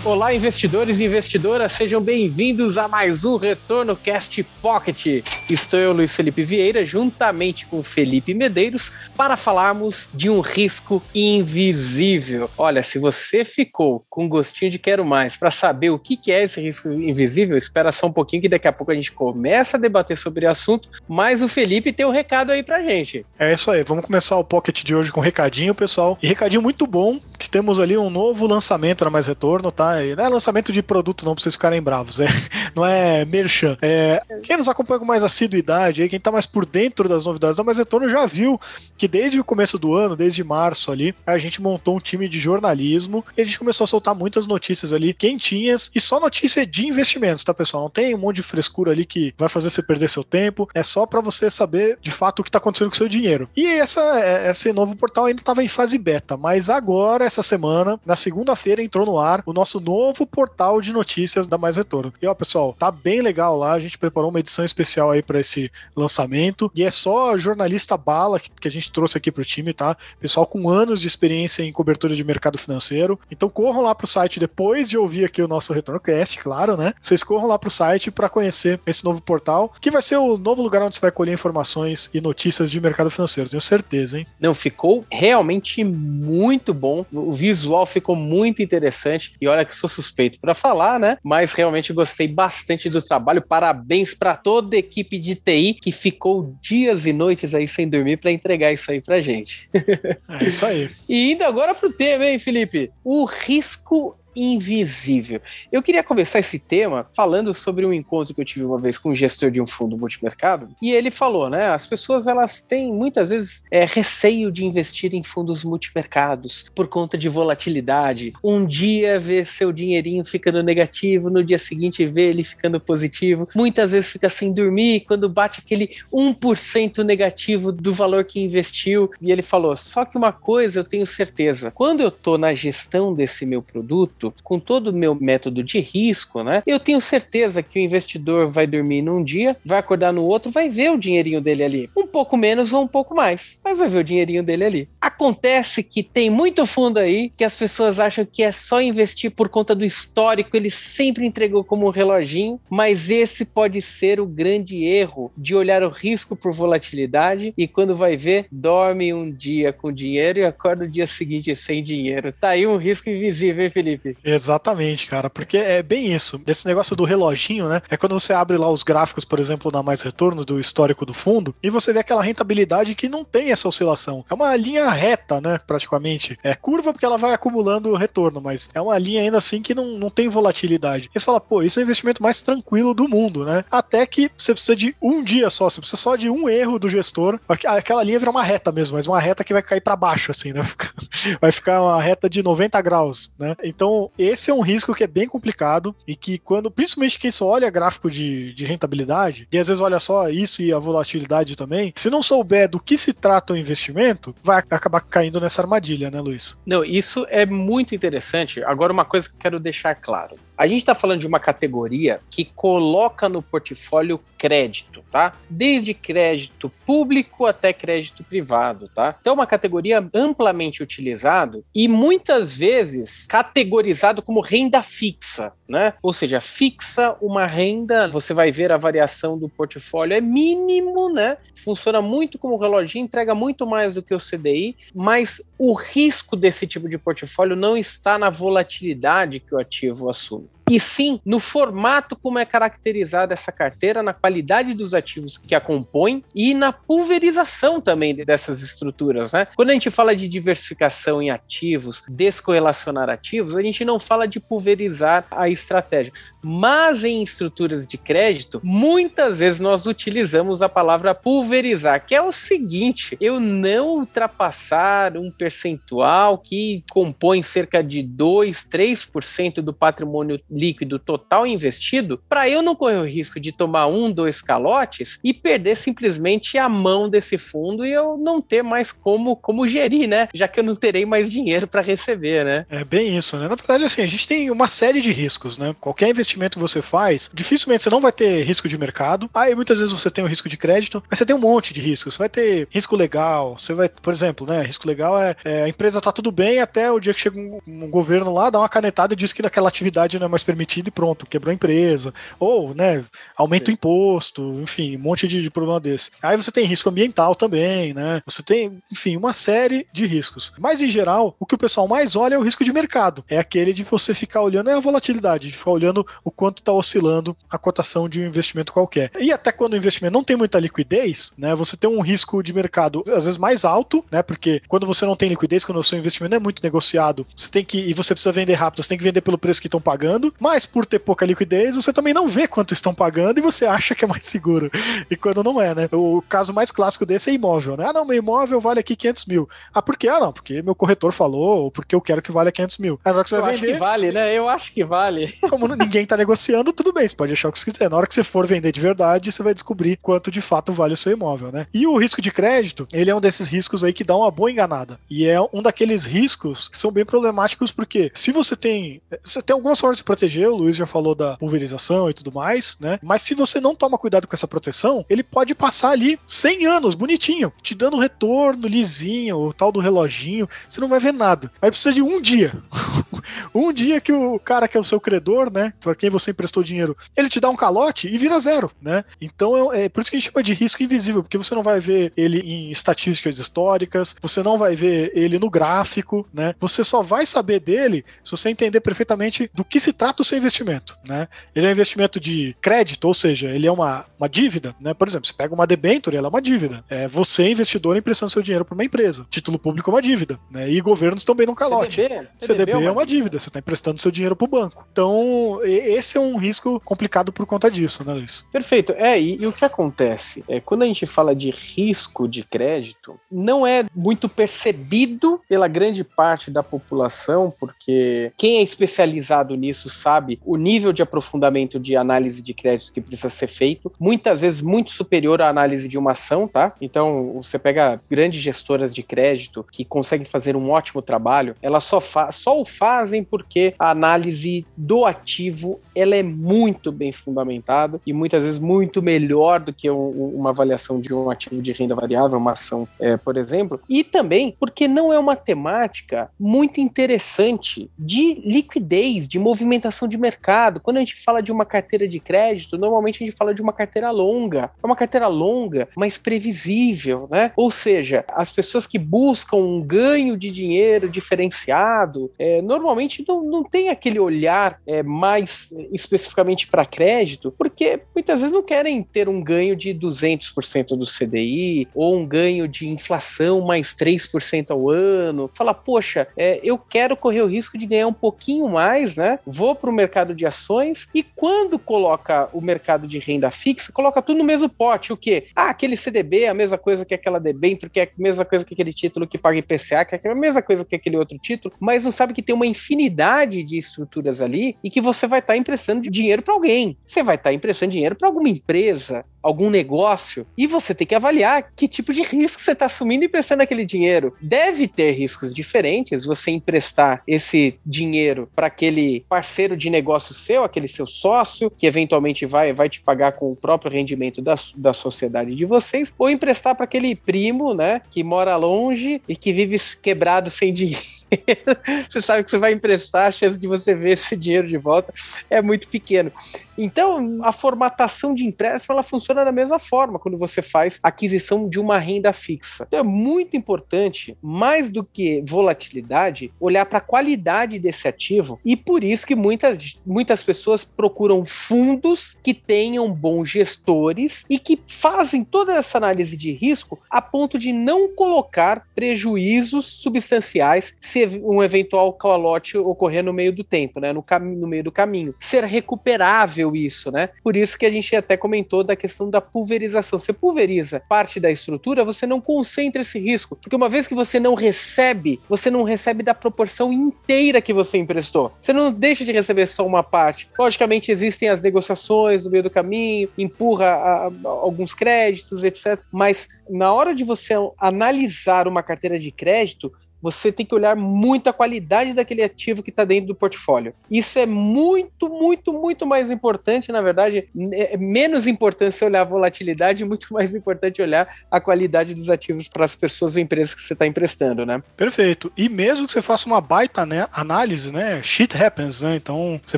Olá, 0.06 0.34
investidores 0.34 1.00
e 1.00 1.06
investidoras, 1.06 1.72
sejam 1.72 2.02
bem-vindos 2.02 2.78
a 2.78 2.90
mais 2.90 3.24
um 3.24 3.38
Retorno 3.38 3.96
Cast 3.96 4.44
Pocket. 4.62 5.24
Estou 5.50 5.80
eu, 5.80 5.94
Luiz 5.94 6.14
Felipe 6.14 6.44
Vieira, 6.44 6.86
juntamente 6.86 7.66
com 7.66 7.82
Felipe 7.82 8.34
Medeiros, 8.34 8.92
para 9.16 9.38
falarmos 9.38 10.10
de 10.14 10.30
um 10.30 10.42
risco 10.42 11.02
invisível. 11.16 12.50
Olha, 12.58 12.84
se 12.84 13.00
você 13.00 13.46
ficou 13.46 14.04
com 14.10 14.28
gostinho 14.28 14.70
de 14.70 14.78
quero 14.78 15.06
mais 15.06 15.38
para 15.38 15.50
saber 15.50 15.90
o 15.90 15.98
que 15.98 16.20
é 16.30 16.44
esse 16.44 16.60
risco 16.60 16.92
invisível, 16.92 17.56
espera 17.56 17.90
só 17.90 18.08
um 18.08 18.12
pouquinho 18.12 18.42
que 18.42 18.50
daqui 18.50 18.68
a 18.68 18.74
pouco 18.74 18.92
a 18.92 18.96
gente 18.96 19.14
começa 19.14 19.78
a 19.78 19.80
debater 19.80 20.18
sobre 20.18 20.46
o 20.46 20.50
assunto, 20.50 20.90
mas 21.08 21.42
o 21.42 21.48
Felipe 21.48 21.94
tem 21.94 22.06
um 22.06 22.12
recado 22.12 22.52
aí 22.52 22.62
pra 22.62 22.84
gente. 22.84 23.26
É 23.40 23.54
isso 23.54 23.72
aí, 23.72 23.84
vamos 23.84 24.04
começar 24.04 24.36
o 24.36 24.44
Pocket 24.44 24.84
de 24.84 24.94
hoje 24.94 25.14
com 25.14 25.22
um 25.22 25.24
recadinho, 25.24 25.74
pessoal. 25.74 26.18
E 26.22 26.28
recadinho 26.28 26.62
muito 26.62 26.86
bom, 26.86 27.22
que 27.40 27.50
temos 27.50 27.80
ali 27.80 27.98
um 27.98 28.10
novo 28.10 28.46
lançamento 28.46 29.06
na 29.06 29.10
Mais 29.10 29.28
Retorno, 29.28 29.72
tá? 29.72 29.93
E 30.02 30.16
não 30.16 30.26
é 30.26 30.30
lançamento 30.30 30.72
de 30.72 30.82
produto 30.82 31.26
não, 31.26 31.36
pra 31.36 31.44
vocês 31.44 31.56
ficarem 31.56 31.82
bravos, 31.82 32.20
é, 32.20 32.28
não 32.76 32.86
é 32.86 33.26
merchan. 33.26 33.78
É, 33.82 34.22
quem 34.44 34.58
nos 34.58 34.68
acompanha 34.68 35.00
com 35.00 35.06
mais 35.06 35.24
assiduidade, 35.24 36.02
aí, 36.02 36.10
quem 36.10 36.20
tá 36.20 36.32
mais 36.32 36.46
por 36.46 36.66
dentro 36.66 37.10
das 37.10 37.26
novidades 37.26 37.58
da 37.58 37.64
Mais 37.64 37.78
Retorno 37.78 38.10
já 38.10 38.26
viu 38.26 38.60
que 38.98 39.08
desde 39.08 39.40
o 39.40 39.44
começo 39.44 39.78
do 39.78 39.96
ano, 39.96 40.16
desde 40.16 40.44
março 40.44 40.92
ali, 40.92 41.16
a 41.26 41.38
gente 41.38 41.62
montou 41.62 41.98
um 41.98 42.00
time 42.00 42.30
de 42.30 42.40
jornalismo 42.40 43.26
e 43.38 43.42
a 43.42 43.46
gente 43.46 43.60
começou 43.60 43.86
a 43.86 43.88
soltar 43.88 44.16
muitas 44.16 44.48
notícias 44.48 44.94
ali 44.94 45.14
quentinhas 45.14 45.92
e 45.94 46.00
só 46.00 46.20
notícia 46.20 46.66
de 46.66 46.88
investimentos, 46.88 47.44
tá, 47.44 47.54
pessoal? 47.54 47.84
Não 47.84 47.90
tem 47.90 48.16
um 48.16 48.18
monte 48.18 48.38
de 48.38 48.44
frescura 48.44 48.92
ali 48.92 49.06
que 49.06 49.34
vai 49.38 49.50
fazer 49.50 49.70
você 49.70 49.84
perder 49.84 50.10
seu 50.10 50.24
tempo, 50.24 50.70
é 50.74 50.84
só 50.84 51.06
para 51.06 51.22
você 51.22 51.50
saber 51.50 51.98
de 52.02 52.12
fato 52.12 52.40
o 52.40 52.44
que 52.44 52.52
tá 52.52 52.58
acontecendo 52.58 52.90
com 52.90 52.96
o 52.96 52.98
seu 52.98 53.10
dinheiro. 53.10 53.50
E 53.56 53.66
essa, 53.66 54.02
esse 54.50 54.72
novo 54.72 54.96
portal 54.96 55.26
ainda 55.26 55.42
estava 55.42 55.64
em 55.64 55.68
fase 55.68 55.98
beta, 55.98 56.38
mas 56.38 56.70
agora, 56.70 57.26
essa 57.26 57.44
semana, 57.44 58.00
na 58.06 58.16
segunda-feira, 58.16 58.82
entrou 58.82 59.06
no 59.06 59.20
ar 59.20 59.44
o 59.46 59.54
nosso 59.54 59.80
novo 59.84 60.26
portal 60.26 60.82
de 60.82 60.94
notícias 60.94 61.48
da 61.48 61.58
Mais 61.58 61.78
Retorno. 61.78 62.14
E 62.22 62.28
ó, 62.28 62.34
pessoal, 62.34 62.76
tá 62.78 62.90
bem 62.92 63.22
legal 63.22 63.58
lá. 63.58 63.74
A 63.74 63.80
gente 63.80 63.98
preparou 63.98 64.30
uma 64.30 64.40
edição 64.40 64.64
especial 64.64 65.12
aí 65.12 65.22
para 65.22 65.40
esse 65.40 65.72
lançamento. 65.96 66.72
E 66.76 66.84
é 66.84 66.92
só 66.92 67.38
jornalista 67.38 67.98
bala 67.98 68.40
que, 68.40 68.68
a 68.68 68.72
gente 68.72 68.92
trouxe 68.92 69.18
aqui 69.18 69.32
pro 69.32 69.44
time, 69.44 69.74
tá? 69.74 69.98
Pessoal 70.20 70.48
com 70.48 70.70
anos 70.70 71.02
de 71.02 71.08
experiência 71.08 71.64
em 71.64 71.72
cobertura 71.72 72.16
de 72.16 72.24
mercado 72.24 72.58
financeiro. 72.58 73.20
Então 73.30 73.50
corram 73.50 73.82
lá 73.82 73.94
pro 73.94 74.08
site 74.08 74.40
depois 74.40 74.90
de 74.90 74.98
ouvir 74.98 75.26
aqui 75.26 75.42
o 75.42 75.48
nosso 75.48 75.74
Retorno 75.74 76.00
Cast, 76.00 76.38
claro, 76.40 76.78
né? 76.78 76.94
Vocês 77.02 77.24
corram 77.24 77.48
lá 77.48 77.60
pro 77.60 77.70
site 77.70 78.10
para 78.10 78.30
conhecer 78.30 78.80
esse 78.86 79.04
novo 79.04 79.22
portal, 79.22 79.74
que 79.82 79.92
vai 79.92 80.02
ser 80.02 80.18
o 80.18 80.38
novo 80.38 80.62
lugar 80.62 80.82
onde 80.82 80.96
você 80.96 81.02
vai 81.02 81.12
colher 81.12 81.34
informações 81.34 82.10
e 82.14 82.22
notícias 82.22 82.72
de 82.72 82.80
mercado 82.80 83.12
financeiro. 83.12 83.50
Tenho 83.50 83.62
certeza, 83.62 84.20
hein? 84.20 84.28
Não, 84.40 84.54
ficou 84.54 85.06
realmente 85.12 85.84
muito 85.84 86.74
bom. 86.74 87.06
O 87.12 87.34
visual 87.34 87.86
ficou 87.86 88.16
muito 88.16 88.62
interessante. 88.62 89.34
E 89.40 89.48
olha 89.48 89.66
que 89.66 89.73
sou 89.74 89.90
suspeito 89.90 90.40
para 90.40 90.54
falar, 90.54 91.00
né? 91.00 91.18
Mas 91.24 91.54
realmente 91.54 91.94
gostei 91.94 92.28
bastante 92.28 92.90
do 92.90 93.02
trabalho. 93.02 93.42
Parabéns 93.42 94.14
para 94.14 94.36
toda 94.36 94.76
a 94.76 94.80
equipe 94.80 95.20
de 95.20 95.36
TI 95.36 95.78
que 95.82 95.92
ficou 95.92 96.56
dias 96.62 97.06
e 97.06 97.14
noites 97.14 97.54
aí 97.54 97.68
sem 97.68 97.88
dormir 97.88 98.18
para 98.18 98.32
entregar 98.32 98.72
isso 98.72 98.92
aí 98.92 99.02
pra 99.02 99.22
gente. 99.22 99.70
É 100.30 100.46
isso 100.46 100.66
aí. 100.66 100.90
e 101.08 101.32
indo 101.32 101.44
agora 101.44 101.76
pro 101.76 101.92
tema, 101.92 102.26
hein, 102.26 102.40
Felipe? 102.40 102.90
O 103.04 103.26
risco 103.26 104.18
invisível. 104.36 105.42
Eu 105.72 105.82
queria 105.82 106.04
começar 106.04 106.40
esse 106.40 106.60
tema 106.60 107.08
falando 107.16 107.54
sobre 107.54 107.86
um 107.86 107.94
encontro 107.94 108.34
que 108.34 108.42
eu 108.42 108.46
tive 108.46 108.66
uma 108.66 108.78
vez 108.78 108.98
com 108.98 109.10
um 109.10 109.16
gestor 109.16 109.52
de 109.52 109.62
um 109.62 109.68
fundo 109.68 109.98
multimercado 109.98 110.70
e 110.82 110.92
ele 110.92 111.12
falou, 111.12 111.50
né? 111.50 111.68
As 111.68 111.86
pessoas 111.86 112.28
elas 112.28 112.62
têm 112.62 112.92
muitas 112.92 113.30
vezes 113.30 113.64
é, 113.72 113.86
receio 113.86 114.52
de 114.52 114.66
investir 114.66 115.14
em 115.14 115.24
fundos 115.24 115.64
multimercados 115.64 116.66
por 116.76 116.88
conta 116.88 117.18
de 117.18 117.30
volatilidade. 117.30 118.34
Um 118.44 118.66
dia 118.66 119.20
vê 119.20 119.44
seu 119.46 119.72
dinheirinho 119.72 120.24
ficando 120.24 120.62
negativo, 120.64 121.30
no 121.30 121.44
dia 121.44 121.58
seguinte 121.58 122.06
vê 122.06 122.30
ele 122.30 122.44
ficando 122.44 122.80
positivo. 122.80 123.48
Muitas 123.56 123.92
vezes 123.92 124.12
fica 124.12 124.30
sem 124.30 124.52
dormir 124.52 125.02
quando 125.02 125.30
bate 125.30 125.60
aquele 125.60 125.90
1% 126.12 127.04
negativo 127.04 127.72
do 127.72 127.94
valor 127.94 128.24
que 128.24 128.40
investiu. 128.40 129.10
E 129.22 129.32
ele 129.32 129.42
falou: 129.42 129.76
só 129.76 130.06
que 130.06 130.18
uma 130.18 130.32
coisa 130.32 130.80
eu 130.80 130.84
tenho 130.84 131.06
certeza, 131.06 131.72
quando 131.72 132.02
eu 132.02 132.12
tô 132.12 132.38
na 132.38 132.54
gestão 132.54 133.14
desse 133.14 133.46
meu 133.46 133.62
produto 133.62 134.23
com 134.44 134.60
todo 134.60 134.88
o 134.88 134.94
meu 134.94 135.16
método 135.16 135.64
de 135.64 135.80
risco, 135.80 136.44
né? 136.44 136.62
Eu 136.66 136.80
tenho 136.80 137.02
certeza 137.02 137.64
que 137.64 137.80
o 137.80 137.82
investidor 137.82 138.48
vai 138.48 138.68
dormir 138.68 139.02
num 139.02 139.24
dia, 139.24 139.58
vai 139.66 139.80
acordar 139.80 140.14
no 140.14 140.24
outro, 140.24 140.52
vai 140.52 140.70
ver 140.70 140.92
o 140.92 140.98
dinheirinho 140.98 141.42
dele 141.42 141.64
ali. 141.64 141.90
Um 141.98 142.08
pouco 142.08 142.38
menos 142.38 142.74
ou 142.74 142.84
um 142.84 142.88
pouco 142.88 143.16
mais, 143.16 143.60
mas 143.64 143.80
vai 143.80 143.90
ver 143.90 144.00
o 144.00 144.04
dinheirinho 144.04 144.44
dele 144.44 144.64
ali. 144.64 144.90
Acontece 145.02 145.84
que 145.84 146.04
tem 146.04 146.30
muito 146.30 146.66
fundo 146.66 147.00
aí 147.00 147.32
que 147.36 147.44
as 147.44 147.56
pessoas 147.56 148.00
acham 148.00 148.26
que 148.26 148.44
é 148.44 148.52
só 148.52 148.82
investir 148.82 149.32
por 149.32 149.50
conta 149.50 149.76
do 149.76 149.86
histórico, 149.86 150.56
ele 150.56 150.70
sempre 150.70 151.26
entregou 151.26 151.64
como 151.64 151.88
um 151.88 151.92
reloginho, 151.92 152.60
mas 152.70 153.10
esse 153.10 153.46
pode 153.46 153.82
ser 153.82 154.20
o 154.20 154.26
grande 154.26 154.84
erro 154.84 155.32
de 155.38 155.56
olhar 155.56 155.84
o 155.84 155.90
risco 155.90 156.36
por 156.36 156.52
volatilidade 156.54 157.54
e 157.58 157.68
quando 157.68 157.96
vai 157.96 158.18
ver, 158.18 158.46
dorme 158.52 159.14
um 159.14 159.32
dia 159.32 159.74
com 159.74 159.92
dinheiro 159.92 160.40
e 160.40 160.46
acorda 160.46 160.86
no 160.86 160.92
dia 160.92 161.08
seguinte 161.08 161.56
sem 161.56 161.84
dinheiro. 161.84 162.32
Tá 162.32 162.50
aí 162.50 162.66
um 162.68 162.78
risco 162.78 163.10
invisível, 163.10 163.64
hein, 163.64 163.72
Felipe? 163.72 164.13
Exatamente, 164.24 165.08
cara, 165.08 165.30
porque 165.30 165.58
é 165.58 165.82
bem 165.82 166.14
isso. 166.14 166.42
Esse 166.48 166.68
negócio 166.68 166.96
do 166.96 167.04
reloginho, 167.04 167.68
né? 167.68 167.82
É 167.90 167.98
quando 167.98 168.20
você 168.20 168.34
abre 168.34 168.58
lá 168.58 168.70
os 168.70 168.84
gráficos, 168.84 169.26
por 169.26 169.40
exemplo, 169.40 169.72
na 169.72 169.84
Mais 169.84 170.02
Retorno 170.02 170.46
do 170.46 170.60
histórico 170.60 171.06
do 171.06 171.14
fundo, 171.14 171.56
e 171.62 171.70
você 171.70 171.94
vê 171.94 172.00
aquela 172.00 172.24
rentabilidade 172.24 172.96
que 172.96 173.10
não 173.10 173.24
tem 173.24 173.52
essa 173.52 173.68
oscilação. 173.68 174.26
É 174.30 174.34
uma 174.34 174.56
linha 174.56 174.90
reta, 174.90 175.40
né? 175.40 175.60
Praticamente. 175.66 176.38
É 176.44 176.56
curva 176.56 176.92
porque 176.92 177.06
ela 177.06 177.18
vai 177.18 177.34
acumulando 177.34 177.96
retorno, 177.96 178.42
mas 178.42 178.70
é 178.74 178.82
uma 178.82 178.98
linha 178.98 179.22
ainda 179.22 179.38
assim 179.38 179.62
que 179.62 179.74
não, 179.76 179.98
não 179.98 180.10
tem 180.10 180.28
volatilidade. 180.28 181.10
E 181.14 181.20
você 181.20 181.26
fala, 181.26 181.40
pô, 181.40 181.62
isso 181.62 181.80
é 181.80 181.82
o 181.82 181.86
investimento 181.86 182.22
mais 182.22 182.42
tranquilo 182.42 182.94
do 182.94 183.08
mundo, 183.08 183.46
né? 183.46 183.64
Até 183.72 184.06
que 184.06 184.32
você 184.38 184.54
precisa 184.54 184.76
de 184.76 184.96
um 185.02 185.24
dia 185.24 185.50
só, 185.50 185.70
você 185.70 185.80
precisa 185.80 186.02
só 186.02 186.16
de 186.16 186.30
um 186.30 186.50
erro 186.50 186.80
do 186.80 186.90
gestor. 186.90 187.40
Aquela 187.48 188.04
linha 188.04 188.20
vira 188.20 188.32
uma 188.32 188.44
reta 188.44 188.72
mesmo, 188.72 188.96
mas 188.98 189.08
uma 189.08 189.20
reta 189.20 189.44
que 189.44 189.54
vai 189.54 189.62
cair 189.62 189.82
para 189.82 189.96
baixo, 189.96 190.32
assim, 190.32 190.52
né? 190.52 190.62
Vai 191.40 191.52
ficar 191.52 191.82
uma 191.82 192.02
reta 192.02 192.30
de 192.30 192.44
90 192.44 192.82
graus, 192.82 193.34
né? 193.38 193.56
Então, 193.64 194.03
esse 194.18 194.50
é 194.50 194.54
um 194.54 194.62
risco 194.62 194.94
que 194.94 195.04
é 195.04 195.08
bem 195.08 195.28
complicado 195.28 195.96
e 196.08 196.16
que 196.16 196.38
quando, 196.38 196.72
principalmente 196.72 197.20
quem 197.20 197.32
só 197.32 197.48
olha 197.48 197.70
gráfico 197.70 198.10
de, 198.10 198.54
de 198.54 198.66
rentabilidade, 198.66 199.48
e 199.52 199.58
às 199.58 199.68
vezes 199.68 199.82
olha 199.82 200.00
só 200.00 200.30
isso 200.30 200.62
e 200.62 200.72
a 200.74 200.80
volatilidade 200.80 201.56
também, 201.56 201.94
se 201.96 202.10
não 202.10 202.24
souber 202.24 202.70
do 202.70 202.80
que 202.80 202.98
se 202.98 203.14
trata 203.14 203.54
o 203.54 203.58
investimento, 203.58 204.36
vai 204.44 204.58
acabar 204.58 205.02
caindo 205.02 205.40
nessa 205.40 205.62
armadilha, 205.62 206.10
né, 206.10 206.20
Luiz? 206.20 206.58
Não, 206.66 206.84
isso 206.84 207.26
é 207.30 207.46
muito 207.46 207.96
interessante. 207.96 208.64
Agora, 208.64 208.94
uma 208.94 209.06
coisa 209.06 209.28
que 209.30 209.36
eu 209.36 209.40
quero 209.40 209.60
deixar 209.60 209.96
claro. 209.96 210.36
A 210.58 210.68
gente 210.68 210.80
está 210.80 210.94
falando 210.94 211.20
de 211.20 211.28
uma 211.28 211.40
categoria 211.40 212.20
que 212.30 212.46
coloca 212.46 213.28
no 213.28 213.42
portfólio 213.42 214.20
crédito, 214.44 215.02
tá? 215.10 215.38
Desde 215.50 215.94
crédito 215.94 216.70
público 216.86 217.46
até 217.46 217.72
crédito 217.72 218.26
privado, 218.26 218.90
tá? 218.94 219.16
Então 219.22 219.32
é 219.32 219.34
uma 219.36 219.48
categoria 219.48 220.06
amplamente 220.14 220.84
utilizado 220.84 221.64
e 221.74 221.88
muitas 221.88 222.54
vezes 222.54 223.26
categorizado 223.26 224.22
como 224.22 224.42
renda 224.42 224.84
fixa, 224.84 225.54
né? 225.66 225.94
Ou 226.04 226.12
seja, 226.12 226.42
fixa 226.42 227.16
uma 227.22 227.46
renda, 227.46 228.10
você 228.10 228.34
vai 228.34 228.52
ver 228.52 228.70
a 228.70 228.78
variação 228.78 229.40
do 229.40 229.48
portfólio 229.48 230.18
é 230.18 230.20
mínimo, 230.20 231.08
né? 231.08 231.38
Funciona 231.64 232.02
muito 232.02 232.38
como 232.38 232.58
reloginho, 232.58 233.06
entrega 233.06 233.34
muito 233.34 233.66
mais 233.66 233.96
do 233.96 234.04
que 234.04 234.14
o 234.14 234.20
CDI, 234.20 234.76
mas 234.94 235.42
o 235.58 235.72
risco 235.72 236.36
desse 236.36 236.68
tipo 236.68 236.90
de 236.90 236.98
portfólio 236.98 237.56
não 237.56 237.78
está 237.78 238.20
na 238.20 238.30
volatilidade 238.30 239.40
que 239.40 239.56
o 239.56 239.58
ativo 239.58 240.10
assume 240.10 240.50
e 240.70 240.80
sim 240.80 241.20
no 241.26 241.40
formato 241.40 242.16
como 242.16 242.40
é 242.40 242.46
caracterizada 242.46 243.34
essa 243.34 243.52
carteira, 243.52 244.02
na 244.02 244.14
qualidade 244.14 244.74
dos 244.74 244.94
ativos 244.94 245.38
que 245.38 245.56
a 245.56 245.62
compõem 245.62 246.24
e 246.34 246.54
na 246.54 246.72
pulverização 246.72 247.82
também 247.82 248.16
dessas 248.16 248.62
estruturas, 248.62 249.34
né? 249.34 249.48
Quando 249.56 249.70
a 249.70 249.74
gente 249.74 249.90
fala 249.90 250.16
de 250.16 250.28
diversificação 250.28 251.22
em 251.22 251.30
ativos, 251.30 252.04
descorrelacionar 252.08 253.10
ativos, 253.10 253.56
a 253.56 253.62
gente 253.62 253.84
não 253.84 254.00
fala 254.00 254.28
de 254.28 254.40
pulverizar 254.40 255.26
a 255.32 255.50
estratégia. 255.50 256.14
Mas 256.44 257.04
em 257.04 257.24
estruturas 257.24 257.88
de 257.88 257.98
crédito, 257.98 258.60
muitas 258.62 259.40
vezes 259.40 259.60
nós 259.62 259.86
utilizamos 259.86 260.62
a 260.62 260.68
palavra 260.68 261.16
pulverizar, 261.16 262.06
que 262.06 262.14
é 262.14 262.22
o 262.22 262.32
seguinte: 262.32 263.18
eu 263.22 263.40
não 263.40 264.00
ultrapassar 264.00 265.18
um 265.18 265.32
percentual 265.32 266.38
que 266.38 266.84
compõe 266.92 267.42
cerca 267.42 267.82
de 267.82 268.04
2, 268.04 268.66
3% 268.66 269.56
do 269.62 269.74
patrimônio 269.74 270.40
líquido 270.52 271.00
total 271.00 271.48
investido, 271.48 272.22
para 272.28 272.50
eu 272.50 272.62
não 272.62 272.76
correr 272.76 272.98
o 272.98 273.06
risco 273.06 273.40
de 273.40 273.52
tomar 273.52 273.88
um, 273.88 274.12
dois 274.12 274.42
calotes 274.42 275.20
e 275.24 275.34
perder 275.34 275.76
simplesmente 275.76 276.58
a 276.58 276.68
mão 276.68 277.10
desse 277.10 277.38
fundo 277.38 277.86
e 277.86 277.94
eu 277.94 278.18
não 278.18 278.42
ter 278.42 278.64
mais 278.64 278.92
como, 278.92 279.36
como 279.36 279.68
gerir, 279.68 280.08
né? 280.08 280.28
Já 280.34 280.48
que 280.48 280.60
eu 280.60 280.64
não 280.64 280.76
terei 280.76 281.06
mais 281.06 281.32
dinheiro 281.32 281.68
para 281.68 281.82
receber, 281.82 282.44
né? 282.44 282.66
É 282.70 282.84
bem 282.84 283.18
isso, 283.18 283.38
né? 283.38 283.48
Na 283.48 283.56
verdade, 283.56 283.84
assim, 283.86 284.02
a 284.02 284.08
gente 284.08 284.28
tem 284.28 284.52
uma 284.52 284.68
série 284.68 285.02
de 285.02 285.12
riscos, 285.12 285.58
né? 285.58 285.76
Qualquer 285.80 286.10
investimento 286.10 286.33
investimento 286.34 286.58
que 286.58 286.62
você 286.62 286.82
faz, 286.82 287.30
dificilmente 287.34 287.84
você 287.84 287.90
não 287.90 288.02
vai 288.02 288.12
ter 288.12 288.44
risco 288.44 288.68
de 288.68 288.78
mercado. 288.78 289.30
Aí 289.34 289.56
muitas 289.56 289.80
vezes 289.80 289.94
você 289.94 290.10
tem 290.10 290.24
o 290.24 290.28
risco 290.28 290.50
de 290.50 290.58
crédito, 290.58 291.04
mas 291.10 291.20
você 291.20 291.26
tem 291.26 291.36
um 291.36 291.40
monte 291.40 291.74
de 291.74 291.82
riscos. 291.82 292.14
Você 292.14 292.20
vai 292.20 292.30
ter 292.30 292.68
risco 292.70 292.96
legal, 292.96 293.58
você 293.58 293.74
vai, 293.74 293.90
por 293.90 294.12
exemplo, 294.12 294.48
né? 294.48 294.64
Risco 294.64 294.88
legal 294.88 295.20
é, 295.20 295.36
é 295.44 295.64
a 295.64 295.70
empresa 295.70 296.02
tá 296.02 296.12
tudo 296.12 296.32
bem 296.32 296.60
até 296.60 296.92
o 296.92 297.00
dia 297.00 297.14
que 297.14 297.20
chega 297.20 297.40
um, 297.40 297.60
um, 297.68 297.90
governo 297.90 298.34
lá, 298.34 298.50
dá 298.50 298.60
uma 298.60 298.70
canetada 298.70 299.14
e 299.14 299.18
diz 299.18 299.32
que 299.32 299.46
aquela 299.46 299.70
atividade 299.70 300.18
não 300.18 300.26
é 300.26 300.30
mais 300.30 300.44
permitida 300.44 300.90
e 300.90 300.92
pronto, 300.92 301.26
quebrou 301.26 301.52
a 301.52 301.56
empresa. 301.56 302.14
Ou, 302.40 302.74
né, 302.74 303.04
aumenta 303.36 303.68
Sim. 303.68 303.72
o 303.72 303.74
imposto, 303.74 304.60
enfim, 304.62 304.98
um 304.98 305.00
monte 305.00 305.28
de, 305.28 305.42
de 305.42 305.50
problema 305.52 305.80
desse. 305.80 306.12
Aí 306.22 306.38
você 306.38 306.52
tem 306.52 306.66
risco 306.66 306.90
ambiental 306.90 307.36
também, 307.36 307.94
né? 307.94 308.22
Você 308.26 308.42
tem, 308.42 308.82
enfim, 308.92 309.16
uma 309.18 309.34
série 309.34 309.88
de 309.92 310.06
riscos. 310.06 310.54
Mas 310.58 310.82
em 310.82 310.90
geral, 310.90 311.36
o 311.40 311.46
que 311.46 311.56
o 311.56 311.58
pessoal 311.58 311.88
mais 311.88 312.16
olha 312.16 312.36
é 312.36 312.38
o 312.38 312.44
risco 312.44 312.64
de 312.64 312.74
mercado. 312.74 313.24
É 313.28 313.38
aquele 313.38 313.74
de 313.74 313.84
você 313.84 314.14
ficar 314.14 314.42
olhando 314.42 314.70
é 314.70 314.74
a 314.74 314.80
volatilidade, 314.80 315.48
de 315.48 315.58
ficar 315.58 315.72
olhando 315.72 316.06
o 316.24 316.32
quanto 316.32 316.60
está 316.60 316.72
oscilando 316.72 317.36
a 317.50 317.58
cotação 317.58 318.08
de 318.08 318.20
um 318.20 318.26
investimento 318.26 318.74
qualquer. 318.74 319.12
E 319.20 319.32
até 319.32 319.52
quando 319.52 319.74
o 319.74 319.78
investimento 319.78 320.14
não 320.14 320.24
tem 320.24 320.36
muita 320.36 320.60
liquidez, 320.60 321.34
né? 321.38 321.56
Você 321.56 321.76
tem 321.76 321.90
um 321.90 322.02
risco 322.02 322.42
de 322.42 322.54
mercado 322.54 323.04
às 323.08 323.26
vezes 323.26 323.38
mais 323.38 323.66
alto, 323.66 324.04
né? 324.12 324.24
Porque 324.24 324.62
quando 324.68 324.88
você 324.88 325.06
não 325.06 325.16
tem 325.16 325.30
liquidez, 325.30 325.64
quando 325.64 325.80
o 325.80 325.84
seu 325.84 325.98
investimento 325.98 326.36
é 326.36 326.40
muito 326.40 326.64
negociado, 326.64 327.26
você 327.36 327.50
tem 327.50 327.64
que 327.64 327.80
e 327.80 327.94
você 327.94 328.14
precisa 328.14 328.32
vender 328.32 328.54
rápido, 328.54 328.84
você 328.84 328.90
tem 328.90 328.98
que 328.98 329.04
vender 329.04 329.22
pelo 329.22 329.38
preço 329.38 329.62
que 329.62 329.68
estão 329.68 329.82
pagando, 329.82 330.34
mas 330.40 330.66
por 330.66 330.86
ter 330.86 331.00
pouca 331.00 331.26
liquidez, 331.26 331.76
você 331.76 331.92
também 331.92 332.14
não 332.14 332.28
vê 332.28 332.48
quanto 332.48 332.74
estão 332.74 332.94
pagando 332.94 333.40
e 333.40 333.42
você 333.42 333.66
acha 333.66 333.96
que 333.96 334.06
é 334.06 334.08
mais 334.08 334.26
seguro. 334.26 334.72
E 335.10 335.16
quando 335.16 335.44
não 335.44 335.62
é, 335.62 335.76
né? 335.76 335.90
O 335.92 336.24
caso 336.28 336.54
mais 336.54 336.72
clássico 336.72 337.06
desse 337.06 337.30
é 337.30 337.34
imóvel, 337.34 337.76
né? 337.78 337.86
Ah, 337.88 337.94
não, 337.94 338.06
meu 338.06 338.18
imóvel 338.18 338.60
vale 338.60 338.80
aqui 338.80 338.96
500 338.96 339.26
mil. 339.26 339.50
Ah, 339.74 339.82
por 339.82 339.98
quê? 339.98 340.08
Ah, 340.08 340.20
não, 340.20 340.32
porque 340.32 340.62
meu 340.62 340.74
corretor 340.74 341.12
falou, 341.12 341.64
ou 341.64 341.72
porque 341.72 341.94
eu 341.94 342.02
quero 342.02 342.22
que 342.22 342.32
valha 342.32 342.52
500 342.52 342.78
mil. 342.78 343.00
Aí, 343.04 343.12
na 343.12 343.18
hora 343.18 343.24
que 343.24 343.30
você 343.30 343.36
eu 343.36 343.42
vai 343.42 343.54
acho 343.54 343.62
vender, 343.62 343.74
que 343.74 343.80
vale, 343.80 344.12
né? 344.12 344.34
Eu 344.34 344.48
acho 344.48 344.72
que 344.74 344.84
vale. 344.84 345.34
Como 345.50 345.68
ninguém 345.76 346.06
tá 346.06 346.13
negociando, 346.18 346.74
tudo 346.74 346.94
bem, 346.94 347.08
você 347.08 347.16
pode 347.16 347.34
achar 347.34 347.50
o 347.50 347.52
que 347.52 347.60
você 347.60 347.72
quiser. 347.72 347.90
Na 347.90 347.98
hora 347.98 348.08
que 348.08 348.14
você 348.14 348.24
for 348.24 348.46
vender 348.46 348.72
de 348.72 348.80
verdade, 348.80 349.32
você 349.32 349.44
vai 349.44 349.54
descobrir 349.54 349.98
quanto 349.98 350.32
de 350.32 350.42
fato 350.42 350.74
vale 350.74 350.94
o 350.94 350.98
seu 350.98 351.12
imóvel, 351.12 351.52
né? 351.52 351.68
E 351.74 351.88
o 351.88 351.98
risco 351.98 352.22
de 352.22 352.32
crédito, 352.32 352.88
ele 352.92 353.10
é 353.10 353.16
um 353.16 353.22
desses 353.22 353.48
riscos 353.48 353.84
aí 353.84 353.94
que 353.94 354.04
dá 354.04 354.16
uma 354.16 354.32
boa 354.32 354.52
enganada. 354.52 355.00
E 355.10 355.26
é 355.26 355.40
um 355.54 355.62
daqueles 355.62 356.04
riscos 356.04 356.68
que 356.68 356.78
são 356.78 356.92
bem 356.92 357.06
problemáticos, 357.06 357.72
porque 357.72 358.12
se 358.14 358.32
você 358.32 358.56
tem. 358.56 359.02
Você 359.24 359.42
tem 359.42 359.54
algumas 359.54 359.80
formas 359.80 359.98
de 359.98 360.04
proteger, 360.04 360.50
o 360.50 360.56
Luiz 360.56 360.76
já 360.76 360.86
falou 360.86 361.16
da 361.16 361.38
pulverização 361.38 362.10
e 362.10 362.14
tudo 362.14 362.32
mais, 362.32 362.78
né? 362.80 363.00
Mas 363.02 363.22
se 363.22 363.34
você 363.34 363.60
não 363.60 363.76
toma 363.76 363.98
cuidado 363.98 364.28
com 364.28 364.36
essa 364.36 364.48
proteção, 364.48 365.06
ele 365.10 365.24
pode 365.24 365.54
passar 365.56 365.92
ali 365.92 366.20
100 366.28 366.66
anos, 366.66 366.96
bonitinho, 366.96 367.52
te 367.62 367.76
dando 367.76 368.00
retorno 368.00 368.68
lisinho, 368.68 369.38
o 369.38 369.54
tal 369.54 369.72
do 369.72 369.80
reloginho, 369.80 370.50
você 370.68 370.82
não 370.82 370.88
vai 370.88 371.00
ver 371.00 371.14
nada. 371.14 371.52
Aí 371.62 371.70
precisa 371.70 371.94
de 371.94 372.02
um 372.02 372.20
dia. 372.20 372.54
um 373.54 373.72
dia 373.72 374.02
que 374.02 374.12
o 374.12 374.40
cara 374.40 374.68
que 374.68 374.78
é 374.78 374.80
o 374.80 374.84
seu 374.84 375.00
credor, 375.00 375.52
né, 375.52 375.74
para 375.80 375.96
quem 375.96 376.10
você 376.10 376.32
emprestou 376.32 376.64
dinheiro, 376.64 376.96
ele 377.16 377.30
te 377.30 377.40
dá 377.40 377.50
um 377.50 377.56
calote 377.56 378.08
e 378.08 378.18
vira 378.18 378.40
zero, 378.40 378.72
né? 378.82 379.04
Então 379.22 379.74
é, 379.74 379.86
é, 379.86 379.90
por 379.90 380.02
isso 380.02 380.10
que 380.10 380.18
a 380.18 380.20
gente 380.20 380.32
chama 380.32 380.44
de 380.44 380.54
risco 380.54 380.84
invisível, 380.84 381.22
porque 381.24 381.38
você 381.38 381.54
não 381.56 381.64
vai 381.64 381.80
ver 381.80 382.12
ele 382.16 382.40
em 382.40 382.72
estatísticas 382.72 383.40
históricas, 383.40 384.16
você 384.22 384.42
não 384.42 384.58
vai 384.58 384.76
ver 384.76 385.12
ele 385.14 385.40
no 385.40 385.50
gráfico, 385.50 386.28
né? 386.34 386.56
Você 386.60 386.84
só 386.84 387.02
vai 387.02 387.26
saber 387.26 387.60
dele 387.60 388.06
se 388.24 388.32
você 388.32 388.50
entender 388.50 388.80
perfeitamente 388.82 389.50
do 389.54 389.64
que 389.64 389.80
se 389.80 389.94
trata 389.94 390.22
o 390.22 390.26
seu 390.26 390.38
investimento, 390.38 390.98
né? 391.08 391.28
Ele 391.56 391.66
é 391.66 391.70
um 391.70 391.74
investimento 391.74 392.20
de 392.20 392.56
crédito, 392.62 393.06
ou 393.06 393.14
seja, 393.14 393.50
ele 393.50 393.68
é 393.68 393.72
uma, 393.72 394.06
uma 394.18 394.28
dívida, 394.28 394.76
né? 394.80 394.94
Por 394.94 395.08
exemplo, 395.08 395.28
você 395.28 395.34
pega 395.34 395.54
uma 395.54 395.68
debenture, 395.68 396.16
ela 396.16 396.28
é 396.28 396.30
uma 396.30 396.42
dívida. 396.42 396.84
É 396.90 397.08
você, 397.08 397.50
investidor, 397.50 397.96
emprestando 397.98 398.32
seu 398.32 398.42
dinheiro 398.42 398.66
para 398.66 398.74
uma 398.74 398.84
empresa. 398.84 399.26
Título 399.30 399.60
público 399.60 399.90
é 399.90 399.94
uma 399.94 400.02
dívida, 400.02 400.40
né? 400.50 400.70
E 400.70 400.80
governos 400.82 401.24
também 401.24 401.46
não 401.46 401.56
calote. 401.56 401.96
CDB, 401.96 402.28
CDB, 402.40 402.72
é, 402.72 402.84
é 402.86 402.92
uma 402.92 403.06
dívida, 403.06 403.13
você 403.22 403.50
está 403.50 403.60
emprestando 403.60 404.00
seu 404.00 404.12
dinheiro 404.12 404.36
para 404.36 404.46
o 404.46 404.48
banco. 404.48 404.86
Então, 404.92 405.60
esse 405.64 406.18
é 406.18 406.22
um 406.22 406.38
risco 406.38 406.80
complicado 406.80 407.32
por 407.32 407.46
conta 407.46 407.70
disso, 407.70 408.04
né, 408.04 408.14
Luiz? 408.14 408.46
Perfeito. 408.52 408.94
É, 408.94 409.20
e, 409.20 409.42
e 409.42 409.48
o 409.48 409.54
que 409.54 409.66
acontece? 409.66 410.44
É, 410.48 410.60
quando 410.60 410.84
a 410.84 410.86
gente 410.86 411.06
fala 411.06 411.36
de 411.36 411.50
risco 411.50 412.28
de 412.28 412.44
crédito, 412.44 413.20
não 413.32 413.66
é 413.66 413.86
muito 413.96 414.28
percebido 414.28 415.42
pela 415.48 415.68
grande 415.68 416.04
parte 416.04 416.50
da 416.50 416.64
população, 416.64 417.54
porque 417.60 418.32
quem 418.38 418.58
é 418.58 418.62
especializado 418.62 419.56
nisso 419.56 419.90
sabe 419.90 420.40
o 420.46 420.58
nível 420.58 420.94
de 420.94 421.02
aprofundamento 421.02 421.80
de 421.80 421.96
análise 421.96 422.42
de 422.42 422.54
crédito 422.54 422.92
que 422.92 423.02
precisa 423.02 423.30
ser 423.30 423.48
feito, 423.48 423.92
muitas 424.00 424.42
vezes 424.42 424.62
muito 424.62 424.92
superior 424.92 425.42
à 425.42 425.50
análise 425.50 425.88
de 425.88 425.98
uma 425.98 426.12
ação, 426.12 426.48
tá? 426.48 426.74
Então, 426.82 427.34
você 427.36 427.60
pega 427.60 428.02
grandes 428.10 428.42
gestoras 428.42 428.94
de 428.94 429.04
crédito 429.04 429.66
que 429.72 429.86
conseguem 429.86 430.26
fazer 430.26 430.56
um 430.56 430.72
ótimo 430.72 431.02
trabalho, 431.02 431.56
elas 431.62 431.84
só, 431.84 432.00
só 432.32 432.60
o 432.60 432.66
fazem 433.04 433.24
porque 433.24 433.76
a 433.78 433.92
análise 433.92 434.66
do 434.78 435.06
ativo 435.06 435.80
ela 435.94 436.16
é 436.16 436.24
muito 436.24 436.90
bem 436.90 437.12
fundamentada 437.12 438.00
e 438.08 438.14
muitas 438.14 438.44
vezes 438.44 438.60
muito 438.60 439.02
melhor 439.02 439.60
do 439.60 439.74
que 439.74 439.92
um, 439.92 440.10
uma 440.10 440.52
avaliação 440.52 441.02
de 441.02 441.14
um 441.14 441.30
ativo 441.30 441.62
de 441.62 441.74
renda 441.74 441.94
variável, 441.94 442.38
uma 442.38 442.54
ação, 442.54 442.88
é, 443.00 443.18
por 443.18 443.36
exemplo. 443.36 443.82
E 443.90 444.04
também 444.04 444.56
porque 444.58 444.88
não 444.88 445.12
é 445.12 445.20
uma 445.20 445.36
temática 445.36 446.32
muito 446.40 446.80
interessante 446.80 447.92
de 448.00 448.42
liquidez, 448.46 449.28
de 449.28 449.38
movimentação 449.38 450.08
de 450.08 450.18
mercado. 450.18 450.80
Quando 450.80 450.98
a 450.98 451.00
gente 451.02 451.22
fala 451.22 451.42
de 451.42 451.52
uma 451.52 451.66
carteira 451.66 452.08
de 452.08 452.20
crédito, 452.22 452.78
normalmente 452.78 453.22
a 453.22 453.26
gente 453.26 453.36
fala 453.36 453.54
de 453.54 453.62
uma 453.62 453.74
carteira 453.74 454.12
longa. 454.12 454.72
É 454.82 454.86
uma 454.86 454.96
carteira 454.96 455.28
longa, 455.28 455.90
mas 455.96 456.18
previsível, 456.18 457.28
né? 457.30 457.52
Ou 457.58 457.70
seja, 457.70 458.24
as 458.30 458.50
pessoas 458.50 458.88
que 458.88 458.98
buscam 458.98 459.58
um 459.58 459.82
ganho 459.82 460.38
de 460.38 460.50
dinheiro 460.50 461.10
diferenciado, 461.10 462.32
é, 462.40 462.62
normalmente 462.62 462.83
não, 463.28 463.44
não 463.44 463.64
tem 463.64 463.90
aquele 463.90 464.20
olhar 464.20 464.80
é, 464.86 465.02
mais 465.04 465.74
especificamente 465.92 466.68
para 466.68 466.86
crédito, 466.86 467.54
porque 467.58 468.02
muitas 468.14 468.40
vezes 468.40 468.54
não 468.54 468.64
querem 468.64 469.02
ter 469.04 469.30
um 469.30 469.42
ganho 469.42 469.76
de 469.76 469.94
200% 469.94 470.98
do 470.98 471.06
CDI 471.06 471.88
ou 471.94 472.18
um 472.18 472.26
ganho 472.26 472.68
de 472.68 472.88
inflação 472.88 473.62
mais 473.62 473.96
3% 473.96 474.72
ao 474.72 474.90
ano. 474.90 475.50
Fala, 475.54 475.74
poxa, 475.74 476.28
é, 476.38 476.60
eu 476.64 476.78
quero 476.78 477.16
correr 477.16 477.42
o 477.42 477.48
risco 477.48 477.78
de 477.78 477.86
ganhar 477.86 478.08
um 478.08 478.14
pouquinho 478.14 478.68
mais, 478.70 479.18
né? 479.18 479.40
Vou 479.46 479.76
para 479.76 479.90
o 479.90 479.94
mercado 479.94 480.34
de 480.34 480.46
ações 480.46 481.08
e 481.14 481.24
quando 481.24 481.78
coloca 481.78 482.50
o 482.54 482.62
mercado 482.62 483.08
de 483.08 483.20
renda 483.20 483.52
fixa, 483.52 483.92
coloca 483.92 484.22
tudo 484.22 484.38
no 484.38 484.44
mesmo 484.44 484.70
pote. 484.70 485.14
O 485.14 485.18
quê? 485.18 485.48
Ah, 485.56 485.70
aquele 485.70 485.96
CDB 485.96 486.44
é 486.44 486.50
a 486.50 486.54
mesma 486.54 486.78
coisa 486.78 487.06
que 487.06 487.14
aquela 487.14 487.40
debênture, 487.40 487.90
que 487.90 488.00
é 488.00 488.04
a 488.04 488.10
mesma 488.18 488.46
coisa 488.46 488.66
que 488.66 488.74
aquele 488.74 488.94
título 488.94 489.28
que 489.28 489.38
paga 489.38 489.58
IPCA, 489.58 490.06
que 490.06 490.28
é 490.28 490.32
a 490.32 490.36
mesma 490.36 490.62
coisa 490.62 490.86
que 490.86 490.96
aquele 490.96 491.18
outro 491.18 491.38
título, 491.38 491.74
mas 491.80 492.04
não 492.04 492.12
sabe 492.12 492.34
que 492.34 492.42
tem 492.42 492.56
uma 492.56 492.66
infinidade 492.74 493.64
de 493.64 493.78
estruturas 493.78 494.42
ali 494.42 494.76
e 494.84 494.90
que 494.90 495.00
você 495.00 495.26
vai 495.28 495.40
estar 495.40 495.54
tá 495.54 495.58
emprestando 495.58 496.10
dinheiro 496.10 496.42
para 496.42 496.54
alguém. 496.54 496.98
Você 497.06 497.24
vai 497.24 497.36
estar 497.36 497.50
tá 497.50 497.54
emprestando 497.54 497.92
dinheiro 497.92 498.16
para 498.16 498.28
alguma 498.28 498.50
empresa, 498.50 499.26
algum 499.44 499.70
negócio, 499.70 500.48
e 500.58 500.66
você 500.66 500.96
tem 500.96 501.06
que 501.06 501.14
avaliar 501.14 501.72
que 501.76 501.88
tipo 501.88 502.14
de 502.14 502.24
risco 502.24 502.62
você 502.62 502.72
está 502.72 502.86
assumindo 502.86 503.26
emprestando 503.26 503.62
aquele 503.62 503.86
dinheiro. 503.86 504.34
Deve 504.42 504.88
ter 504.88 505.12
riscos 505.12 505.54
diferentes 505.54 506.26
você 506.26 506.52
emprestar 506.52 507.22
esse 507.28 507.78
dinheiro 507.86 508.50
para 508.56 508.68
aquele 508.68 509.26
parceiro 509.28 509.76
de 509.76 509.90
negócio 509.90 510.34
seu, 510.34 510.64
aquele 510.64 510.88
seu 510.88 511.06
sócio, 511.06 511.70
que 511.70 511.86
eventualmente 511.86 512.46
vai, 512.46 512.72
vai 512.72 512.90
te 512.90 513.02
pagar 513.02 513.34
com 513.34 513.52
o 513.52 513.56
próprio 513.56 513.92
rendimento 513.92 514.42
da, 514.42 514.56
da 514.76 514.94
sociedade 514.94 515.54
de 515.54 515.66
vocês, 515.66 516.14
ou 516.18 516.30
emprestar 516.30 516.76
para 516.76 516.86
aquele 516.86 517.16
primo, 517.16 517.74
né, 517.74 518.02
que 518.10 518.24
mora 518.24 518.56
longe 518.56 519.22
e 519.28 519.36
que 519.36 519.52
vive 519.52 519.78
quebrado 520.02 520.50
sem 520.50 520.74
dinheiro 520.74 521.24
você 522.10 522.22
sabe 522.22 522.44
que 522.44 522.52
você 522.52 522.58
vai 522.58 522.74
emprestar, 522.74 523.28
a 523.28 523.32
chance 523.32 523.60
de 523.60 523.68
você 523.68 523.94
ver 523.94 524.12
esse 524.12 524.36
dinheiro 524.36 524.68
de 524.68 524.78
volta 524.78 525.14
é 525.50 525.62
muito 525.62 525.88
pequeno. 525.88 526.32
Então, 526.78 527.40
a 527.42 527.52
formatação 527.52 528.34
de 528.34 528.46
empréstimo 528.46 528.94
ela 528.94 529.04
funciona 529.04 529.46
da 529.46 529.52
mesma 529.52 529.78
forma 529.78 530.18
quando 530.18 530.38
você 530.38 530.62
faz 530.62 531.00
aquisição 531.04 531.70
de 531.70 531.80
uma 531.80 532.00
renda 532.00 532.34
fixa. 532.34 532.86
Então, 532.88 533.00
é 533.00 533.04
muito 533.04 533.56
importante, 533.56 534.38
mais 534.42 534.90
do 534.92 535.04
que 535.04 535.44
volatilidade, 535.48 536.52
olhar 536.60 536.86
para 536.86 536.98
a 536.98 537.02
qualidade 537.02 537.78
desse 537.78 538.08
ativo 538.08 538.60
e 538.66 538.76
por 538.76 539.04
isso 539.04 539.28
que 539.28 539.36
muitas, 539.36 540.00
muitas 540.06 540.42
pessoas 540.42 540.84
procuram 540.84 541.46
fundos 541.46 542.38
que 542.44 542.54
tenham 542.54 543.12
bons 543.12 543.50
gestores 543.50 544.46
e 544.50 544.58
que 544.58 544.80
fazem 544.88 545.44
toda 545.44 545.74
essa 545.74 545.98
análise 545.98 546.36
de 546.36 546.52
risco 546.52 547.00
a 547.10 547.22
ponto 547.22 547.60
de 547.60 547.72
não 547.72 548.14
colocar 548.16 548.88
prejuízos 548.96 549.86
substanciais 549.86 550.96
se 551.00 551.26
um 551.44 551.62
eventual 551.62 552.14
calote 552.14 552.78
ocorrer 552.78 553.24
no 553.24 553.34
meio 553.34 553.52
do 553.52 553.64
tempo, 553.64 554.00
né, 554.00 554.12
no, 554.12 554.24
no 554.56 554.68
meio 554.68 554.84
do 554.84 554.92
caminho. 554.92 555.36
Ser 555.40 555.64
recuperável 555.66 556.63
isso, 556.76 557.12
né? 557.12 557.30
Por 557.44 557.58
isso 557.58 557.78
que 557.78 557.86
a 557.86 557.92
gente 557.92 558.16
até 558.16 558.38
comentou 558.38 558.84
da 558.84 558.96
questão 558.96 559.30
da 559.30 559.42
pulverização. 559.42 560.20
Você 560.20 560.32
pulveriza 560.32 561.02
parte 561.08 561.40
da 561.40 561.52
estrutura, 561.52 562.06
você 562.06 562.26
não 562.26 562.40
concentra 562.40 563.02
esse 563.02 563.20
risco, 563.20 563.56
porque 563.56 563.76
uma 563.76 563.90
vez 563.90 564.08
que 564.08 564.16
você 564.16 564.40
não 564.40 564.54
recebe, 564.54 565.40
você 565.50 565.70
não 565.70 565.84
recebe 565.84 566.24
da 566.24 566.34
proporção 566.34 566.92
inteira 566.92 567.62
que 567.62 567.74
você 567.74 567.98
emprestou. 567.98 568.52
Você 568.62 568.74
não 568.74 568.92
deixa 568.92 569.26
de 569.26 569.32
receber 569.32 569.68
só 569.68 569.86
uma 569.86 570.04
parte. 570.04 570.50
Logicamente 570.58 571.12
existem 571.12 571.50
as 571.50 571.62
negociações 571.62 572.46
no 572.46 572.52
meio 572.52 572.64
do 572.64 572.70
caminho, 572.70 573.30
empurra 573.38 573.88
a, 573.88 574.28
a, 574.28 574.32
alguns 574.46 574.94
créditos, 574.94 575.64
etc. 575.64 576.00
Mas 576.12 576.50
na 576.70 576.94
hora 576.94 577.14
de 577.14 577.24
você 577.24 577.54
analisar 577.80 578.68
uma 578.68 578.84
carteira 578.84 579.20
de 579.20 579.32
crédito, 579.32 579.92
você 580.24 580.54
tem 580.54 580.66
que 580.66 580.74
olhar 580.74 580.96
muito 580.96 581.50
a 581.50 581.54
qualidade 581.54 582.14
daquele 582.14 582.42
ativo 582.42 582.82
que 582.82 582.90
está 582.90 583.04
dentro 583.04 583.28
do 583.28 583.36
portfólio. 583.36 583.94
Isso 584.10 584.40
é 584.40 584.46
muito, 584.46 585.28
muito, 585.28 585.74
muito 585.74 586.08
mais 586.08 586.32
importante, 586.32 586.94
na 586.94 587.02
verdade, 587.02 587.50
é 587.74 587.98
menos 587.98 588.48
importante 588.48 588.96
você 588.96 589.04
olhar 589.04 589.20
a 589.20 589.26
volatilidade, 589.26 590.06
muito 590.06 590.34
mais 590.34 590.56
importante 590.56 591.02
olhar 591.02 591.28
a 591.52 591.60
qualidade 591.60 592.14
dos 592.14 592.30
ativos 592.30 592.70
para 592.70 592.86
as 592.86 592.96
pessoas 592.96 593.36
ou 593.36 593.42
empresas 593.42 593.76
que 593.76 593.82
você 593.82 593.92
está 593.92 594.08
emprestando, 594.08 594.66
né? 594.66 594.82
Perfeito. 594.96 595.52
E 595.58 595.68
mesmo 595.68 596.08
que 596.08 596.14
você 596.14 596.22
faça 596.22 596.46
uma 596.46 596.62
baita 596.62 597.06
né, 597.06 597.28
análise, 597.34 597.92
né? 597.92 598.24
Shit 598.24 598.56
happens, 598.56 599.02
né? 599.02 599.18
Então 599.18 599.60
você 599.66 599.78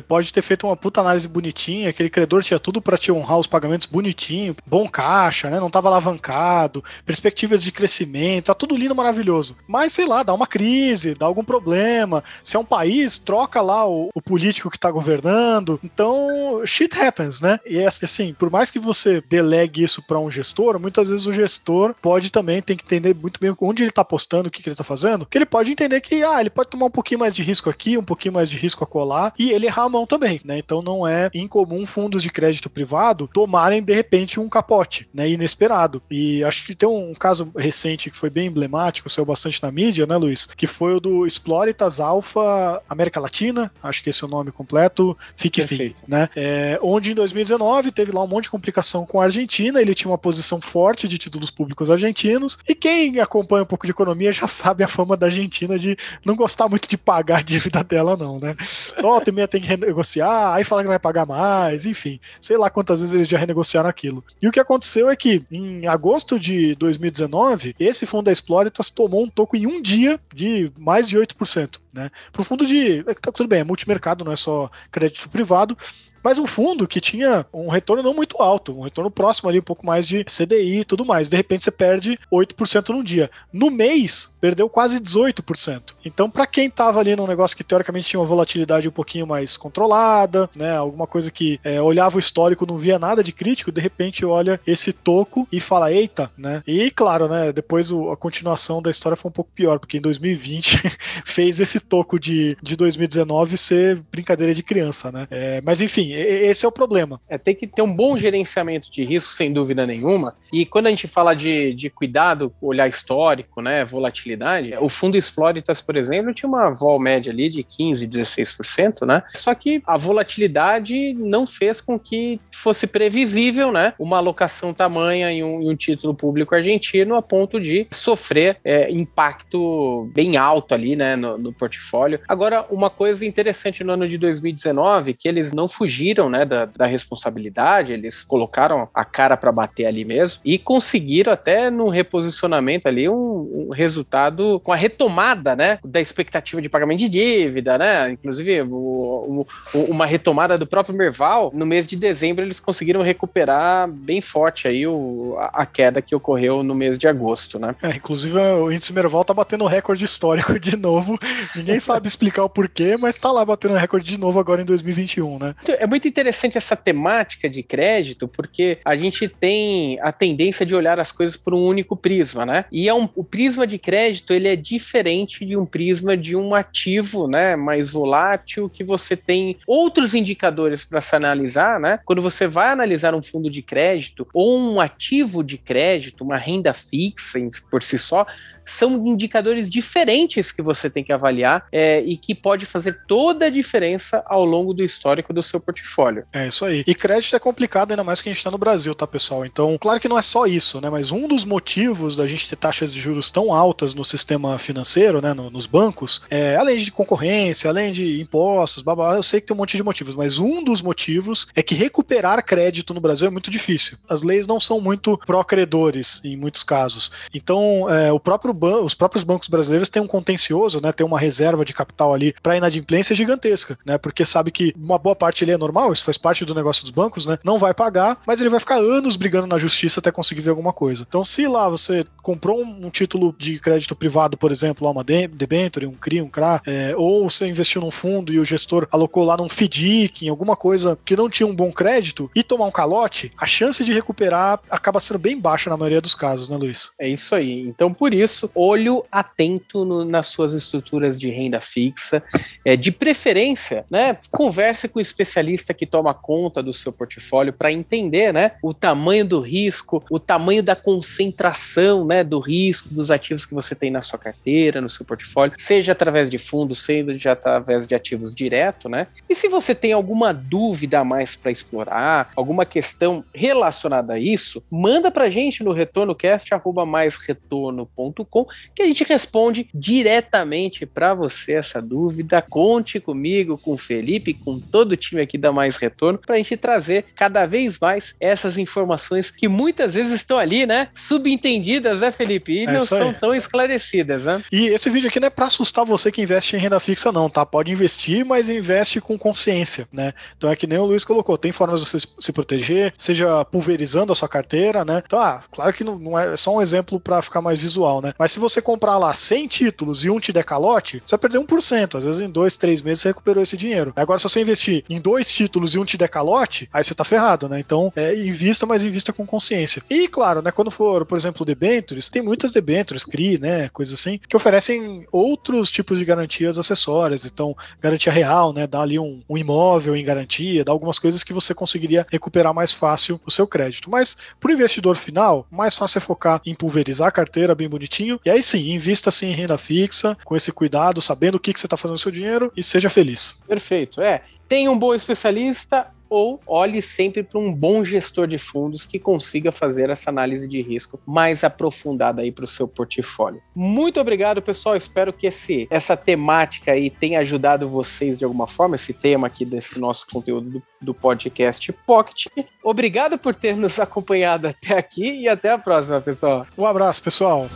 pode 0.00 0.32
ter 0.32 0.42
feito 0.42 0.64
uma 0.64 0.76
puta 0.76 1.00
análise 1.00 1.26
bonitinha, 1.26 1.90
aquele 1.90 2.08
credor 2.08 2.44
tinha 2.44 2.60
tudo 2.60 2.80
para 2.80 2.96
te 2.96 3.10
honrar 3.10 3.40
os 3.40 3.48
pagamentos 3.48 3.86
bonitinho, 3.88 4.54
bom 4.64 4.88
caixa, 4.88 5.50
né? 5.50 5.58
Não 5.58 5.70
tava 5.70 5.88
alavancado, 5.88 6.84
perspectivas 7.04 7.64
de 7.64 7.72
crescimento, 7.72 8.46
tá 8.46 8.54
tudo 8.54 8.76
lindo, 8.76 8.94
maravilhoso. 8.94 9.56
Mas 9.66 9.92
sei 9.92 10.06
lá, 10.06 10.22
dá 10.22 10.35
uma 10.36 10.46
crise, 10.46 11.14
dá 11.14 11.26
algum 11.26 11.44
problema. 11.44 12.22
Se 12.42 12.56
é 12.56 12.58
um 12.58 12.64
país, 12.64 13.18
troca 13.18 13.60
lá 13.60 13.88
o, 13.88 14.10
o 14.14 14.22
político 14.22 14.70
que 14.70 14.78
tá 14.78 14.90
governando. 14.90 15.78
Então, 15.82 16.62
shit 16.64 16.98
happens, 16.98 17.40
né? 17.40 17.58
E 17.66 17.78
é 17.78 17.86
assim, 17.86 18.34
por 18.34 18.50
mais 18.50 18.70
que 18.70 18.78
você 18.78 19.22
delegue 19.28 19.82
isso 19.82 20.02
para 20.02 20.18
um 20.18 20.30
gestor, 20.30 20.78
muitas 20.78 21.08
vezes 21.08 21.26
o 21.26 21.32
gestor 21.32 21.94
pode 22.00 22.30
também 22.30 22.62
tem 22.62 22.76
que 22.76 22.84
entender 22.84 23.14
muito 23.14 23.40
bem 23.40 23.54
onde 23.60 23.82
ele 23.82 23.90
tá 23.90 24.02
apostando, 24.02 24.48
o 24.48 24.50
que, 24.50 24.62
que 24.62 24.68
ele 24.68 24.76
tá 24.76 24.84
fazendo, 24.84 25.26
que 25.26 25.38
ele 25.38 25.46
pode 25.46 25.72
entender 25.72 26.00
que 26.00 26.22
ah, 26.22 26.40
ele 26.40 26.50
pode 26.50 26.70
tomar 26.70 26.86
um 26.86 26.90
pouquinho 26.90 27.20
mais 27.20 27.34
de 27.34 27.42
risco 27.42 27.70
aqui, 27.70 27.96
um 27.96 28.04
pouquinho 28.04 28.34
mais 28.34 28.48
de 28.50 28.56
risco 28.56 28.84
a 28.84 28.86
colar 28.86 29.32
e 29.38 29.50
ele 29.50 29.66
errar 29.66 29.84
a 29.84 29.88
mão 29.88 30.06
também, 30.06 30.40
né? 30.44 30.58
Então 30.58 30.82
não 30.82 31.06
é 31.06 31.30
incomum 31.34 31.86
fundos 31.86 32.22
de 32.22 32.30
crédito 32.30 32.68
privado 32.68 33.28
tomarem 33.32 33.82
de 33.82 33.94
repente 33.94 34.38
um 34.40 34.48
capote, 34.48 35.08
né, 35.12 35.28
inesperado. 35.28 36.02
E 36.10 36.42
acho 36.44 36.64
que 36.64 36.74
tem 36.74 36.88
um 36.88 37.14
caso 37.14 37.50
recente 37.56 38.10
que 38.10 38.16
foi 38.16 38.30
bem 38.30 38.46
emblemático, 38.46 39.08
saiu 39.08 39.24
bastante 39.24 39.62
na 39.62 39.70
mídia, 39.70 40.06
né, 40.06 40.16
Luiz, 40.26 40.46
que 40.46 40.66
foi 40.66 40.94
o 40.94 41.00
do 41.00 41.26
Exploritas 41.26 42.00
Alpha 42.00 42.82
América 42.88 43.20
Latina, 43.20 43.72
acho 43.82 44.02
que 44.02 44.10
esse 44.10 44.22
é 44.22 44.26
o 44.26 44.30
nome 44.30 44.50
completo, 44.50 45.16
fique 45.36 45.66
fim, 45.66 45.94
né? 46.06 46.28
É, 46.34 46.78
onde 46.82 47.12
em 47.12 47.14
2019 47.14 47.92
teve 47.92 48.12
lá 48.12 48.22
um 48.22 48.26
monte 48.26 48.44
de 48.44 48.50
complicação 48.50 49.06
com 49.06 49.20
a 49.20 49.24
Argentina, 49.24 49.80
ele 49.80 49.94
tinha 49.94 50.10
uma 50.10 50.18
posição 50.18 50.60
forte 50.60 51.08
de 51.08 51.16
títulos 51.18 51.50
públicos 51.50 51.90
argentinos, 51.90 52.58
e 52.68 52.74
quem 52.74 53.20
acompanha 53.20 53.62
um 53.62 53.66
pouco 53.66 53.86
de 53.86 53.92
economia 53.92 54.32
já 54.32 54.48
sabe 54.48 54.82
a 54.82 54.88
fama 54.88 55.16
da 55.16 55.26
Argentina 55.26 55.78
de 55.78 55.96
não 56.24 56.34
gostar 56.34 56.68
muito 56.68 56.88
de 56.88 56.96
pagar 56.96 57.38
a 57.38 57.42
dívida 57.42 57.82
dela, 57.84 58.16
não, 58.16 58.38
né? 58.38 58.56
Volta 59.00 59.30
e 59.30 59.32
meia 59.32 59.48
tem 59.48 59.60
que 59.60 59.68
renegociar, 59.68 60.54
aí 60.54 60.64
fala 60.64 60.82
que 60.82 60.88
vai 60.88 60.98
pagar 60.98 61.24
mais, 61.24 61.86
enfim. 61.86 62.18
Sei 62.40 62.56
lá 62.56 62.68
quantas 62.68 63.00
vezes 63.00 63.14
eles 63.14 63.28
já 63.28 63.38
renegociaram 63.38 63.88
aquilo. 63.88 64.24
E 64.40 64.48
o 64.48 64.52
que 64.52 64.60
aconteceu 64.60 65.08
é 65.08 65.16
que, 65.16 65.42
em 65.50 65.86
agosto 65.86 66.38
de 66.38 66.74
2019, 66.74 67.74
esse 67.78 68.06
fundo 68.06 68.24
da 68.24 68.32
Exploritas 68.32 68.90
tomou 68.90 69.22
um 69.24 69.28
toco 69.28 69.56
em 69.56 69.66
um 69.66 69.80
dia 69.80 70.15
de 70.34 70.70
mais 70.78 71.08
de 71.08 71.18
8%. 71.18 71.78
Né? 71.92 72.10
Para 72.32 72.42
o 72.42 72.44
fundo 72.44 72.66
de. 72.66 73.02
Tá, 73.20 73.32
tudo 73.32 73.48
bem, 73.48 73.60
é 73.60 73.64
multimercado, 73.64 74.24
não 74.24 74.32
é 74.32 74.36
só 74.36 74.70
crédito 74.90 75.28
privado, 75.28 75.76
mas 76.22 76.38
um 76.38 76.46
fundo 76.46 76.88
que 76.88 77.00
tinha 77.00 77.46
um 77.52 77.68
retorno 77.68 78.02
não 78.02 78.14
muito 78.14 78.40
alto, 78.40 78.78
um 78.78 78.82
retorno 78.82 79.10
próximo 79.10 79.48
ali, 79.48 79.58
um 79.58 79.62
pouco 79.62 79.86
mais 79.86 80.06
de 80.06 80.24
CDI 80.24 80.80
e 80.80 80.84
tudo 80.84 81.04
mais. 81.04 81.28
De 81.28 81.36
repente 81.36 81.64
você 81.64 81.70
perde 81.70 82.18
8% 82.32 82.90
num 82.90 83.02
dia. 83.02 83.30
No 83.52 83.70
mês, 83.70 84.34
perdeu 84.40 84.68
quase 84.68 85.00
18%. 85.00 85.94
Então, 86.04 86.30
para 86.30 86.46
quem 86.46 86.66
estava 86.66 87.00
ali 87.00 87.16
num 87.16 87.26
negócio 87.26 87.56
que 87.56 87.64
teoricamente 87.64 88.08
tinha 88.08 88.20
uma 88.20 88.26
volatilidade 88.26 88.88
um 88.88 88.92
pouquinho 88.92 89.26
mais 89.26 89.56
controlada, 89.56 90.48
né, 90.54 90.76
alguma 90.76 91.06
coisa 91.06 91.30
que 91.30 91.60
é, 91.64 91.80
olhava 91.80 92.16
o 92.16 92.20
histórico, 92.20 92.66
não 92.66 92.78
via 92.78 92.98
nada 92.98 93.22
de 93.22 93.32
crítico, 93.32 93.72
de 93.72 93.80
repente 93.80 94.24
olha 94.24 94.60
esse 94.66 94.92
toco 94.92 95.46
e 95.50 95.60
fala, 95.60 95.92
eita, 95.92 96.30
né? 96.36 96.62
E 96.66 96.90
claro, 96.90 97.28
né, 97.28 97.52
depois 97.52 97.92
o, 97.92 98.10
a 98.10 98.16
continuação 98.16 98.82
da 98.82 98.90
história 98.90 99.16
foi 99.16 99.28
um 99.28 99.32
pouco 99.32 99.50
pior, 99.54 99.78
porque 99.78 99.98
em 99.98 100.00
2020 100.00 100.80
fez 101.24 101.60
esse 101.60 101.80
toco 101.80 102.18
de, 102.18 102.56
de 102.62 102.76
2019 102.76 103.56
ser 103.56 104.02
brincadeira 104.10 104.54
de 104.54 104.62
criança, 104.62 105.10
né? 105.10 105.26
É, 105.30 105.60
mas 105.64 105.80
enfim, 105.80 106.12
esse 106.20 106.64
é 106.64 106.68
o 106.68 106.72
problema. 106.72 107.20
É, 107.28 107.36
tem 107.36 107.54
que 107.54 107.66
ter 107.66 107.82
um 107.82 107.94
bom 107.94 108.16
gerenciamento 108.16 108.90
de 108.90 109.04
risco, 109.04 109.32
sem 109.32 109.52
dúvida 109.52 109.86
nenhuma. 109.86 110.34
E 110.52 110.64
quando 110.64 110.86
a 110.86 110.90
gente 110.90 111.06
fala 111.06 111.34
de, 111.34 111.74
de 111.74 111.90
cuidado, 111.90 112.52
olhar 112.60 112.88
histórico, 112.88 113.60
né, 113.60 113.84
volatilidade, 113.84 114.74
o 114.80 114.88
fundo 114.88 115.16
Exploritas, 115.16 115.80
por 115.80 115.96
exemplo, 115.96 116.32
tinha 116.32 116.48
uma 116.48 116.70
vol 116.70 116.98
média 116.98 117.32
ali 117.32 117.48
de 117.48 117.62
15, 117.62 118.06
16%, 118.06 119.06
né? 119.06 119.22
Só 119.34 119.54
que 119.54 119.82
a 119.86 119.96
volatilidade 119.96 121.14
não 121.14 121.46
fez 121.46 121.80
com 121.80 121.98
que 121.98 122.40
fosse 122.52 122.86
previsível, 122.86 123.72
né, 123.72 123.92
uma 123.98 124.18
alocação 124.18 124.72
tamanha 124.72 125.30
em 125.30 125.42
um, 125.42 125.62
em 125.62 125.70
um 125.70 125.76
título 125.76 126.14
público 126.14 126.54
argentino 126.54 127.14
a 127.14 127.22
ponto 127.22 127.60
de 127.60 127.86
sofrer 127.92 128.58
é, 128.64 128.90
impacto 128.90 130.10
bem 130.14 130.36
alto 130.36 130.74
ali, 130.74 130.96
né, 130.96 131.16
no, 131.16 131.36
no 131.36 131.52
portfólio. 131.52 132.20
Agora, 132.28 132.64
uma 132.70 132.88
coisa 132.88 133.26
interessante 133.26 133.84
no 133.84 133.92
ano 133.92 134.08
de 134.08 134.16
2019, 134.18 135.14
que 135.14 135.28
eles 135.28 135.52
não 135.52 135.68
fugiram 135.68 135.95
fugiram 135.96 136.28
né, 136.28 136.44
da, 136.44 136.66
da 136.66 136.86
responsabilidade, 136.86 137.92
eles 137.92 138.22
colocaram 138.22 138.88
a 138.94 139.04
cara 139.04 139.36
para 139.36 139.50
bater 139.50 139.86
ali 139.86 140.04
mesmo 140.04 140.40
e 140.44 140.58
conseguiram 140.58 141.32
até 141.32 141.70
no 141.70 141.88
reposicionamento 141.88 142.86
ali 142.86 143.08
um, 143.08 143.14
um, 143.14 143.70
resultado 143.72 144.60
com 144.60 144.72
a 144.72 144.76
retomada 144.76 145.56
né, 145.56 145.78
da 145.82 146.00
expectativa 146.00 146.60
de 146.60 146.68
pagamento 146.68 146.98
de 146.98 147.08
dívida, 147.08 147.78
né? 147.78 148.10
Inclusive 148.10 148.62
o, 148.62 149.46
o, 149.74 149.78
uma 149.88 150.04
retomada 150.04 150.58
do 150.58 150.66
próprio 150.66 150.94
Merval. 150.94 151.50
No 151.54 151.64
mês 151.64 151.86
de 151.86 151.96
dezembro 151.96 152.44
eles 152.44 152.60
conseguiram 152.60 153.02
recuperar 153.02 153.88
bem 153.88 154.20
forte 154.20 154.68
aí 154.68 154.86
o, 154.86 155.36
a, 155.38 155.62
a 155.62 155.66
queda 155.66 156.02
que 156.02 156.14
ocorreu 156.14 156.62
no 156.62 156.74
mês 156.74 156.98
de 156.98 157.08
agosto, 157.08 157.58
né? 157.58 157.74
É, 157.82 157.96
inclusive 157.96 158.38
o 158.38 158.70
índice 158.70 158.92
Merval 158.92 159.24
tá 159.24 159.32
batendo 159.32 159.66
recorde 159.66 160.04
histórico 160.04 160.58
de 160.60 160.76
novo. 160.76 161.18
Ninguém 161.54 161.80
sabe 161.80 162.08
explicar 162.08 162.44
o 162.44 162.50
porquê, 162.50 162.96
mas 162.96 163.18
tá 163.18 163.30
lá 163.30 163.44
batendo 163.44 163.74
recorde 163.74 164.06
de 164.06 164.18
novo 164.18 164.38
agora 164.38 164.60
em 164.60 164.64
2021, 164.64 165.38
né? 165.38 165.54
É 165.66 165.85
muito 165.86 166.08
interessante 166.08 166.58
essa 166.58 166.76
temática 166.76 167.48
de 167.48 167.62
crédito, 167.62 168.26
porque 168.26 168.78
a 168.84 168.96
gente 168.96 169.28
tem 169.28 169.98
a 170.00 170.12
tendência 170.12 170.66
de 170.66 170.74
olhar 170.74 170.98
as 170.98 171.12
coisas 171.12 171.36
por 171.36 171.54
um 171.54 171.64
único 171.64 171.96
prisma, 171.96 172.44
né? 172.44 172.64
E 172.72 172.88
é 172.88 172.94
um, 172.94 173.08
o 173.14 173.24
prisma 173.24 173.66
de 173.66 173.78
crédito 173.78 174.32
ele 174.32 174.48
é 174.48 174.56
diferente 174.56 175.44
de 175.44 175.56
um 175.56 175.66
prisma 175.66 176.16
de 176.16 176.34
um 176.34 176.54
ativo, 176.54 177.28
né? 177.28 177.56
Mais 177.56 177.90
volátil, 177.90 178.68
que 178.68 178.82
você 178.82 179.16
tem 179.16 179.56
outros 179.66 180.14
indicadores 180.14 180.84
para 180.84 181.00
se 181.00 181.14
analisar, 181.14 181.78
né? 181.78 181.98
Quando 182.04 182.22
você 182.22 182.46
vai 182.46 182.68
analisar 182.68 183.14
um 183.14 183.22
fundo 183.22 183.50
de 183.50 183.62
crédito 183.62 184.26
ou 184.32 184.58
um 184.58 184.80
ativo 184.80 185.42
de 185.42 185.58
crédito, 185.58 186.24
uma 186.24 186.36
renda 186.36 186.72
fixa 186.72 187.38
por 187.70 187.82
si 187.82 187.98
só, 187.98 188.26
são 188.66 189.06
indicadores 189.06 189.70
diferentes 189.70 190.50
que 190.50 190.60
você 190.60 190.90
tem 190.90 191.04
que 191.04 191.12
avaliar 191.12 191.66
é, 191.70 192.00
e 192.00 192.16
que 192.16 192.34
pode 192.34 192.66
fazer 192.66 193.00
toda 193.06 193.46
a 193.46 193.50
diferença 193.50 194.22
ao 194.26 194.44
longo 194.44 194.74
do 194.74 194.82
histórico 194.82 195.32
do 195.32 195.42
seu 195.42 195.60
portfólio. 195.60 196.24
É 196.32 196.48
isso 196.48 196.64
aí. 196.64 196.82
E 196.86 196.94
crédito 196.94 197.36
é 197.36 197.38
complicado, 197.38 197.92
ainda 197.92 198.02
mais 198.02 198.20
que 198.20 198.28
a 198.28 198.32
gente 198.32 198.38
está 198.38 198.50
no 198.50 198.58
Brasil, 198.58 198.94
tá, 198.94 199.06
pessoal? 199.06 199.46
Então, 199.46 199.78
claro 199.78 200.00
que 200.00 200.08
não 200.08 200.18
é 200.18 200.22
só 200.22 200.46
isso, 200.46 200.80
né? 200.80 200.90
Mas 200.90 201.12
um 201.12 201.28
dos 201.28 201.44
motivos 201.44 202.16
da 202.16 202.26
gente 202.26 202.48
ter 202.48 202.56
taxas 202.56 202.92
de 202.92 203.00
juros 203.00 203.30
tão 203.30 203.54
altas 203.54 203.94
no 203.94 204.04
sistema 204.04 204.58
financeiro, 204.58 205.22
né? 205.22 205.32
No, 205.32 205.48
nos 205.50 205.66
bancos, 205.66 206.20
é, 206.28 206.56
além 206.56 206.78
de 206.78 206.90
concorrência, 206.90 207.70
além 207.70 207.92
de 207.92 208.20
impostos, 208.20 208.82
babá, 208.82 209.14
eu 209.14 209.22
sei 209.22 209.40
que 209.40 209.46
tem 209.46 209.54
um 209.54 209.58
monte 209.58 209.76
de 209.76 209.82
motivos, 209.82 210.14
mas 210.14 210.38
um 210.38 210.64
dos 210.64 210.82
motivos 210.82 211.46
é 211.54 211.62
que 211.62 211.74
recuperar 211.74 212.44
crédito 212.44 212.92
no 212.92 213.00
Brasil 213.00 213.28
é 213.28 213.30
muito 213.30 213.50
difícil. 213.50 213.96
As 214.08 214.22
leis 214.22 214.46
não 214.46 214.58
são 214.58 214.80
muito 214.80 215.16
pró-credores 215.18 216.20
em 216.24 216.36
muitos 216.36 216.62
casos. 216.62 217.12
Então, 217.32 217.88
é, 217.88 218.12
o 218.12 218.18
próprio 218.18 218.55
os 218.64 218.94
próprios 218.94 219.24
bancos 219.24 219.48
brasileiros 219.48 219.88
têm 219.88 220.02
um 220.02 220.06
contencioso, 220.06 220.80
né, 220.80 220.92
tem 220.92 221.06
uma 221.06 221.18
reserva 221.18 221.64
de 221.64 221.72
capital 221.72 222.12
ali 222.12 222.34
para 222.42 222.56
inadimplência 222.56 223.14
gigantesca, 223.14 223.78
né, 223.84 223.98
porque 223.98 224.24
sabe 224.24 224.50
que 224.50 224.74
uma 224.76 224.98
boa 224.98 225.16
parte 225.16 225.44
ali 225.44 225.52
é 225.52 225.58
normal, 225.58 225.92
isso 225.92 226.04
faz 226.04 226.16
parte 226.16 226.44
do 226.44 226.54
negócio 226.54 226.82
dos 226.82 226.90
bancos, 226.90 227.26
né, 227.26 227.38
não 227.44 227.58
vai 227.58 227.74
pagar, 227.74 228.20
mas 228.26 228.40
ele 228.40 228.50
vai 228.50 228.60
ficar 228.60 228.76
anos 228.76 229.16
brigando 229.16 229.46
na 229.46 229.58
justiça 229.58 230.00
até 230.00 230.10
conseguir 230.10 230.40
ver 230.40 230.50
alguma 230.50 230.72
coisa. 230.72 231.04
Então, 231.08 231.24
se 231.24 231.46
lá 231.46 231.68
você 231.68 232.04
comprou 232.22 232.62
um, 232.62 232.90
título 232.90 233.34
de 233.38 233.58
crédito 233.58 233.94
privado, 233.94 234.36
por 234.36 234.50
exemplo, 234.50 234.88
uma 234.88 235.04
debenture, 235.04 235.86
um 235.86 235.92
CRI, 235.92 236.22
um 236.22 236.28
CRA, 236.28 236.62
é, 236.66 236.94
ou 236.96 237.28
você 237.28 237.46
investiu 237.46 237.80
num 237.80 237.90
fundo 237.90 238.32
e 238.32 238.38
o 238.38 238.44
gestor 238.44 238.86
alocou 238.90 239.24
lá 239.24 239.36
num 239.36 239.48
FDIC, 239.48 240.24
em 240.24 240.28
alguma 240.28 240.56
coisa 240.56 240.98
que 241.04 241.16
não 241.16 241.28
tinha 241.28 241.46
um 241.46 241.54
bom 241.54 241.70
crédito, 241.72 242.30
e 242.34 242.42
tomar 242.42 242.66
um 242.66 242.70
calote, 242.70 243.32
a 243.36 243.46
chance 243.46 243.84
de 243.84 243.92
recuperar 243.92 244.60
acaba 244.70 245.00
sendo 245.00 245.18
bem 245.18 245.38
baixa 245.38 245.68
na 245.68 245.76
maioria 245.76 246.00
dos 246.00 246.14
casos, 246.14 246.48
né, 246.48 246.56
Luiz? 246.56 246.90
É 246.98 247.08
isso 247.08 247.34
aí. 247.34 247.60
Então, 247.60 247.92
por 247.92 248.14
isso, 248.14 248.45
olho 248.54 249.04
atento 249.10 249.84
no, 249.84 250.04
nas 250.04 250.26
suas 250.26 250.52
estruturas 250.52 251.18
de 251.18 251.30
renda 251.30 251.60
fixa. 251.60 252.22
É, 252.64 252.76
de 252.76 252.90
preferência, 252.90 253.84
né, 253.90 254.18
converse 254.30 254.88
com 254.88 254.98
o 254.98 255.02
especialista 255.02 255.74
que 255.74 255.86
toma 255.86 256.12
conta 256.12 256.62
do 256.62 256.72
seu 256.72 256.92
portfólio 256.92 257.52
para 257.52 257.72
entender 257.72 258.32
né, 258.32 258.52
o 258.62 258.74
tamanho 258.74 259.24
do 259.24 259.40
risco, 259.40 260.02
o 260.10 260.18
tamanho 260.18 260.62
da 260.62 260.74
concentração 260.74 262.04
né, 262.04 262.24
do 262.24 262.38
risco 262.38 262.88
dos 262.90 263.10
ativos 263.10 263.44
que 263.44 263.54
você 263.54 263.74
tem 263.74 263.90
na 263.90 264.02
sua 264.02 264.18
carteira, 264.18 264.80
no 264.80 264.88
seu 264.88 265.04
portfólio, 265.04 265.54
seja 265.56 265.92
através 265.92 266.30
de 266.30 266.38
fundos, 266.38 266.84
seja 266.84 267.32
através 267.32 267.86
de 267.86 267.94
ativos 267.94 268.34
direto. 268.34 268.88
Né? 268.88 269.06
E 269.28 269.34
se 269.34 269.48
você 269.48 269.74
tem 269.74 269.92
alguma 269.92 270.32
dúvida 270.32 271.00
a 271.00 271.04
mais 271.04 271.36
para 271.36 271.50
explorar, 271.50 272.30
alguma 272.36 272.64
questão 272.64 273.24
relacionada 273.34 274.14
a 274.14 274.18
isso, 274.18 274.62
manda 274.70 275.10
para 275.10 275.24
a 275.24 275.30
gente 275.30 275.62
no 275.62 275.72
retornocast.com 275.72 278.35
gmail.com, 278.36 278.46
que 278.74 278.82
a 278.82 278.86
gente 278.86 279.04
responde 279.04 279.68
diretamente 279.74 280.84
para 280.84 281.14
você 281.14 281.52
essa 281.52 281.80
dúvida. 281.80 282.42
Conte 282.42 283.00
comigo, 283.00 283.56
com 283.56 283.72
o 283.72 283.78
Felipe, 283.78 284.34
com 284.34 284.60
todo 284.60 284.92
o 284.92 284.96
time 284.96 285.20
aqui 285.22 285.38
da 285.38 285.52
Mais 285.52 285.76
Retorno, 285.76 286.18
para 286.18 286.34
a 286.34 286.38
gente 286.38 286.56
trazer 286.56 287.06
cada 287.14 287.46
vez 287.46 287.78
mais 287.78 288.14
essas 288.20 288.58
informações 288.58 289.30
que 289.30 289.48
muitas 289.48 289.94
vezes 289.94 290.12
estão 290.12 290.38
ali, 290.38 290.66
né? 290.66 290.88
Subentendidas, 290.94 292.00
né, 292.00 292.10
Felipe? 292.10 292.52
E 292.52 292.64
É 292.64 292.72
não 292.72 292.80
aí. 292.80 292.86
são 292.86 293.12
tão 293.12 293.34
esclarecidas, 293.34 294.24
né? 294.24 294.42
E 294.52 294.68
esse 294.68 294.90
vídeo 294.90 295.08
aqui 295.08 295.20
não 295.20 295.28
é 295.28 295.30
pra 295.30 295.46
assustar 295.46 295.84
você 295.84 296.10
que 296.12 296.22
investe 296.22 296.56
em 296.56 296.58
renda 296.58 296.80
fixa, 296.80 297.10
não, 297.12 297.30
tá? 297.30 297.46
Pode 297.46 297.72
investir, 297.72 298.24
mas 298.24 298.50
investe 298.50 299.00
com 299.00 299.16
consciência, 299.18 299.88
né? 299.92 300.12
Então 300.36 300.50
é 300.50 300.56
que 300.56 300.66
nem 300.66 300.78
o 300.78 300.84
Luiz 300.84 301.04
colocou, 301.04 301.38
tem 301.38 301.52
formas 301.52 301.80
de 301.82 301.88
você 301.88 301.98
se 302.18 302.32
proteger, 302.32 302.92
seja 302.98 303.44
pulverizando 303.44 304.12
a 304.12 304.16
sua 304.16 304.28
carteira, 304.28 304.84
né? 304.84 305.02
Então, 305.04 305.18
ah, 305.18 305.42
claro 305.52 305.72
que 305.72 305.84
não, 305.84 305.98
não 305.98 306.18
é 306.18 306.26
é 306.26 306.36
só 306.36 306.54
um 306.54 306.60
exemplo 306.60 306.98
pra 306.98 307.22
ficar 307.22 307.40
mais 307.40 307.58
visual, 307.58 308.02
né? 308.02 308.12
Mas 308.18 308.25
se 308.28 308.38
você 308.38 308.60
comprar 308.60 308.98
lá 308.98 309.12
100 309.12 309.46
títulos 309.48 310.04
e 310.04 310.10
um 310.10 310.20
te 310.20 310.32
der 310.32 310.44
calote, 310.44 311.02
você 311.04 311.16
vai 311.16 311.20
perder 311.20 311.38
1%. 311.38 311.98
Às 311.98 312.04
vezes 312.04 312.20
em 312.20 312.28
dois, 312.28 312.56
três 312.56 312.82
meses 312.82 313.02
você 313.02 313.08
recuperou 313.08 313.42
esse 313.42 313.56
dinheiro. 313.56 313.92
Agora, 313.96 314.18
se 314.18 314.24
você 314.24 314.40
investir 314.40 314.84
em 314.88 315.00
dois 315.00 315.30
títulos 315.30 315.74
e 315.74 315.78
um 315.78 315.84
te 315.84 315.96
der 315.96 316.08
calote, 316.08 316.68
aí 316.72 316.82
você 316.82 316.94
tá 316.94 317.04
ferrado, 317.04 317.48
né? 317.48 317.60
Então, 317.60 317.92
é, 317.96 318.14
invista, 318.14 318.66
mas 318.66 318.84
invista 318.84 319.12
com 319.12 319.26
consciência. 319.26 319.82
E, 319.88 320.08
claro, 320.08 320.42
né? 320.42 320.50
Quando 320.50 320.70
for, 320.70 321.04
por 321.04 321.16
exemplo, 321.16 321.44
debentures, 321.44 322.08
tem 322.08 322.22
muitas 322.22 322.52
debentures, 322.52 323.04
CRI, 323.04 323.38
né? 323.38 323.68
Coisas 323.70 323.98
assim, 323.98 324.18
que 324.28 324.36
oferecem 324.36 325.06
outros 325.10 325.70
tipos 325.70 325.98
de 325.98 326.04
garantias 326.04 326.58
acessórias. 326.58 327.24
Então, 327.24 327.56
garantia 327.80 328.12
real, 328.12 328.52
né? 328.52 328.66
Dá 328.66 328.80
ali 328.80 328.98
um, 328.98 329.22
um 329.28 329.38
imóvel 329.38 329.96
em 329.96 330.04
garantia, 330.04 330.64
dá 330.64 330.72
algumas 330.72 330.98
coisas 330.98 331.22
que 331.22 331.32
você 331.32 331.54
conseguiria 331.54 332.06
recuperar 332.10 332.54
mais 332.54 332.72
fácil 332.72 333.20
o 333.24 333.30
seu 333.30 333.46
crédito. 333.46 333.90
Mas, 333.90 334.16
pro 334.40 334.52
investidor 334.52 334.96
final, 334.96 335.46
mais 335.50 335.74
fácil 335.74 335.98
é 335.98 336.00
focar 336.00 336.40
em 336.44 336.54
pulverizar 336.54 337.08
a 337.08 337.12
carteira 337.12 337.54
bem 337.54 337.68
bonitinho. 337.68 338.15
E 338.24 338.30
aí 338.30 338.42
sim, 338.42 338.72
invista 338.72 339.10
sim 339.10 339.26
em 339.26 339.34
renda 339.34 339.58
fixa, 339.58 340.16
com 340.24 340.36
esse 340.36 340.52
cuidado, 340.52 341.00
sabendo 341.00 341.36
o 341.36 341.40
que, 341.40 341.52
que 341.52 341.60
você 341.60 341.66
está 341.66 341.76
fazendo 341.76 341.96
com 341.96 342.00
o 342.00 342.02
seu 342.02 342.12
dinheiro 342.12 342.52
e 342.56 342.62
seja 342.62 342.90
feliz. 342.90 343.36
Perfeito. 343.46 344.00
É. 344.00 344.22
Tem 344.48 344.68
um 344.68 344.78
bom 344.78 344.94
especialista 344.94 345.86
ou 346.08 346.40
olhe 346.46 346.80
sempre 346.80 347.22
para 347.22 347.38
um 347.38 347.52
bom 347.52 347.84
gestor 347.84 348.26
de 348.26 348.38
fundos 348.38 348.86
que 348.86 348.98
consiga 348.98 349.50
fazer 349.50 349.90
essa 349.90 350.10
análise 350.10 350.46
de 350.48 350.62
risco 350.62 351.00
mais 351.04 351.44
aprofundada 351.44 352.22
aí 352.22 352.30
para 352.30 352.44
o 352.44 352.48
seu 352.48 352.68
portfólio. 352.68 353.42
Muito 353.54 354.00
obrigado, 354.00 354.40
pessoal. 354.40 354.76
Espero 354.76 355.12
que 355.12 355.26
esse, 355.26 355.66
essa 355.70 355.96
temática 355.96 356.72
aí 356.72 356.90
tenha 356.90 357.20
ajudado 357.20 357.68
vocês 357.68 358.18
de 358.18 358.24
alguma 358.24 358.46
forma, 358.46 358.76
esse 358.76 358.92
tema 358.92 359.26
aqui 359.26 359.44
desse 359.44 359.78
nosso 359.78 360.06
conteúdo 360.06 360.50
do, 360.50 360.62
do 360.80 360.94
podcast 360.94 361.72
Pocket. 361.86 362.26
Obrigado 362.62 363.18
por 363.18 363.34
ter 363.34 363.56
nos 363.56 363.78
acompanhado 363.78 364.48
até 364.48 364.78
aqui 364.78 365.22
e 365.22 365.28
até 365.28 365.50
a 365.50 365.58
próxima, 365.58 366.00
pessoal. 366.00 366.46
Um 366.56 366.66
abraço, 366.66 367.02
pessoal. 367.02 367.48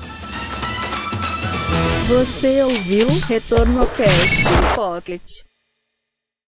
Você 2.11 2.61
ouviu 2.65 3.07
Retorno 3.29 3.87
Cast 3.87 4.75
Pocket. 4.75 5.23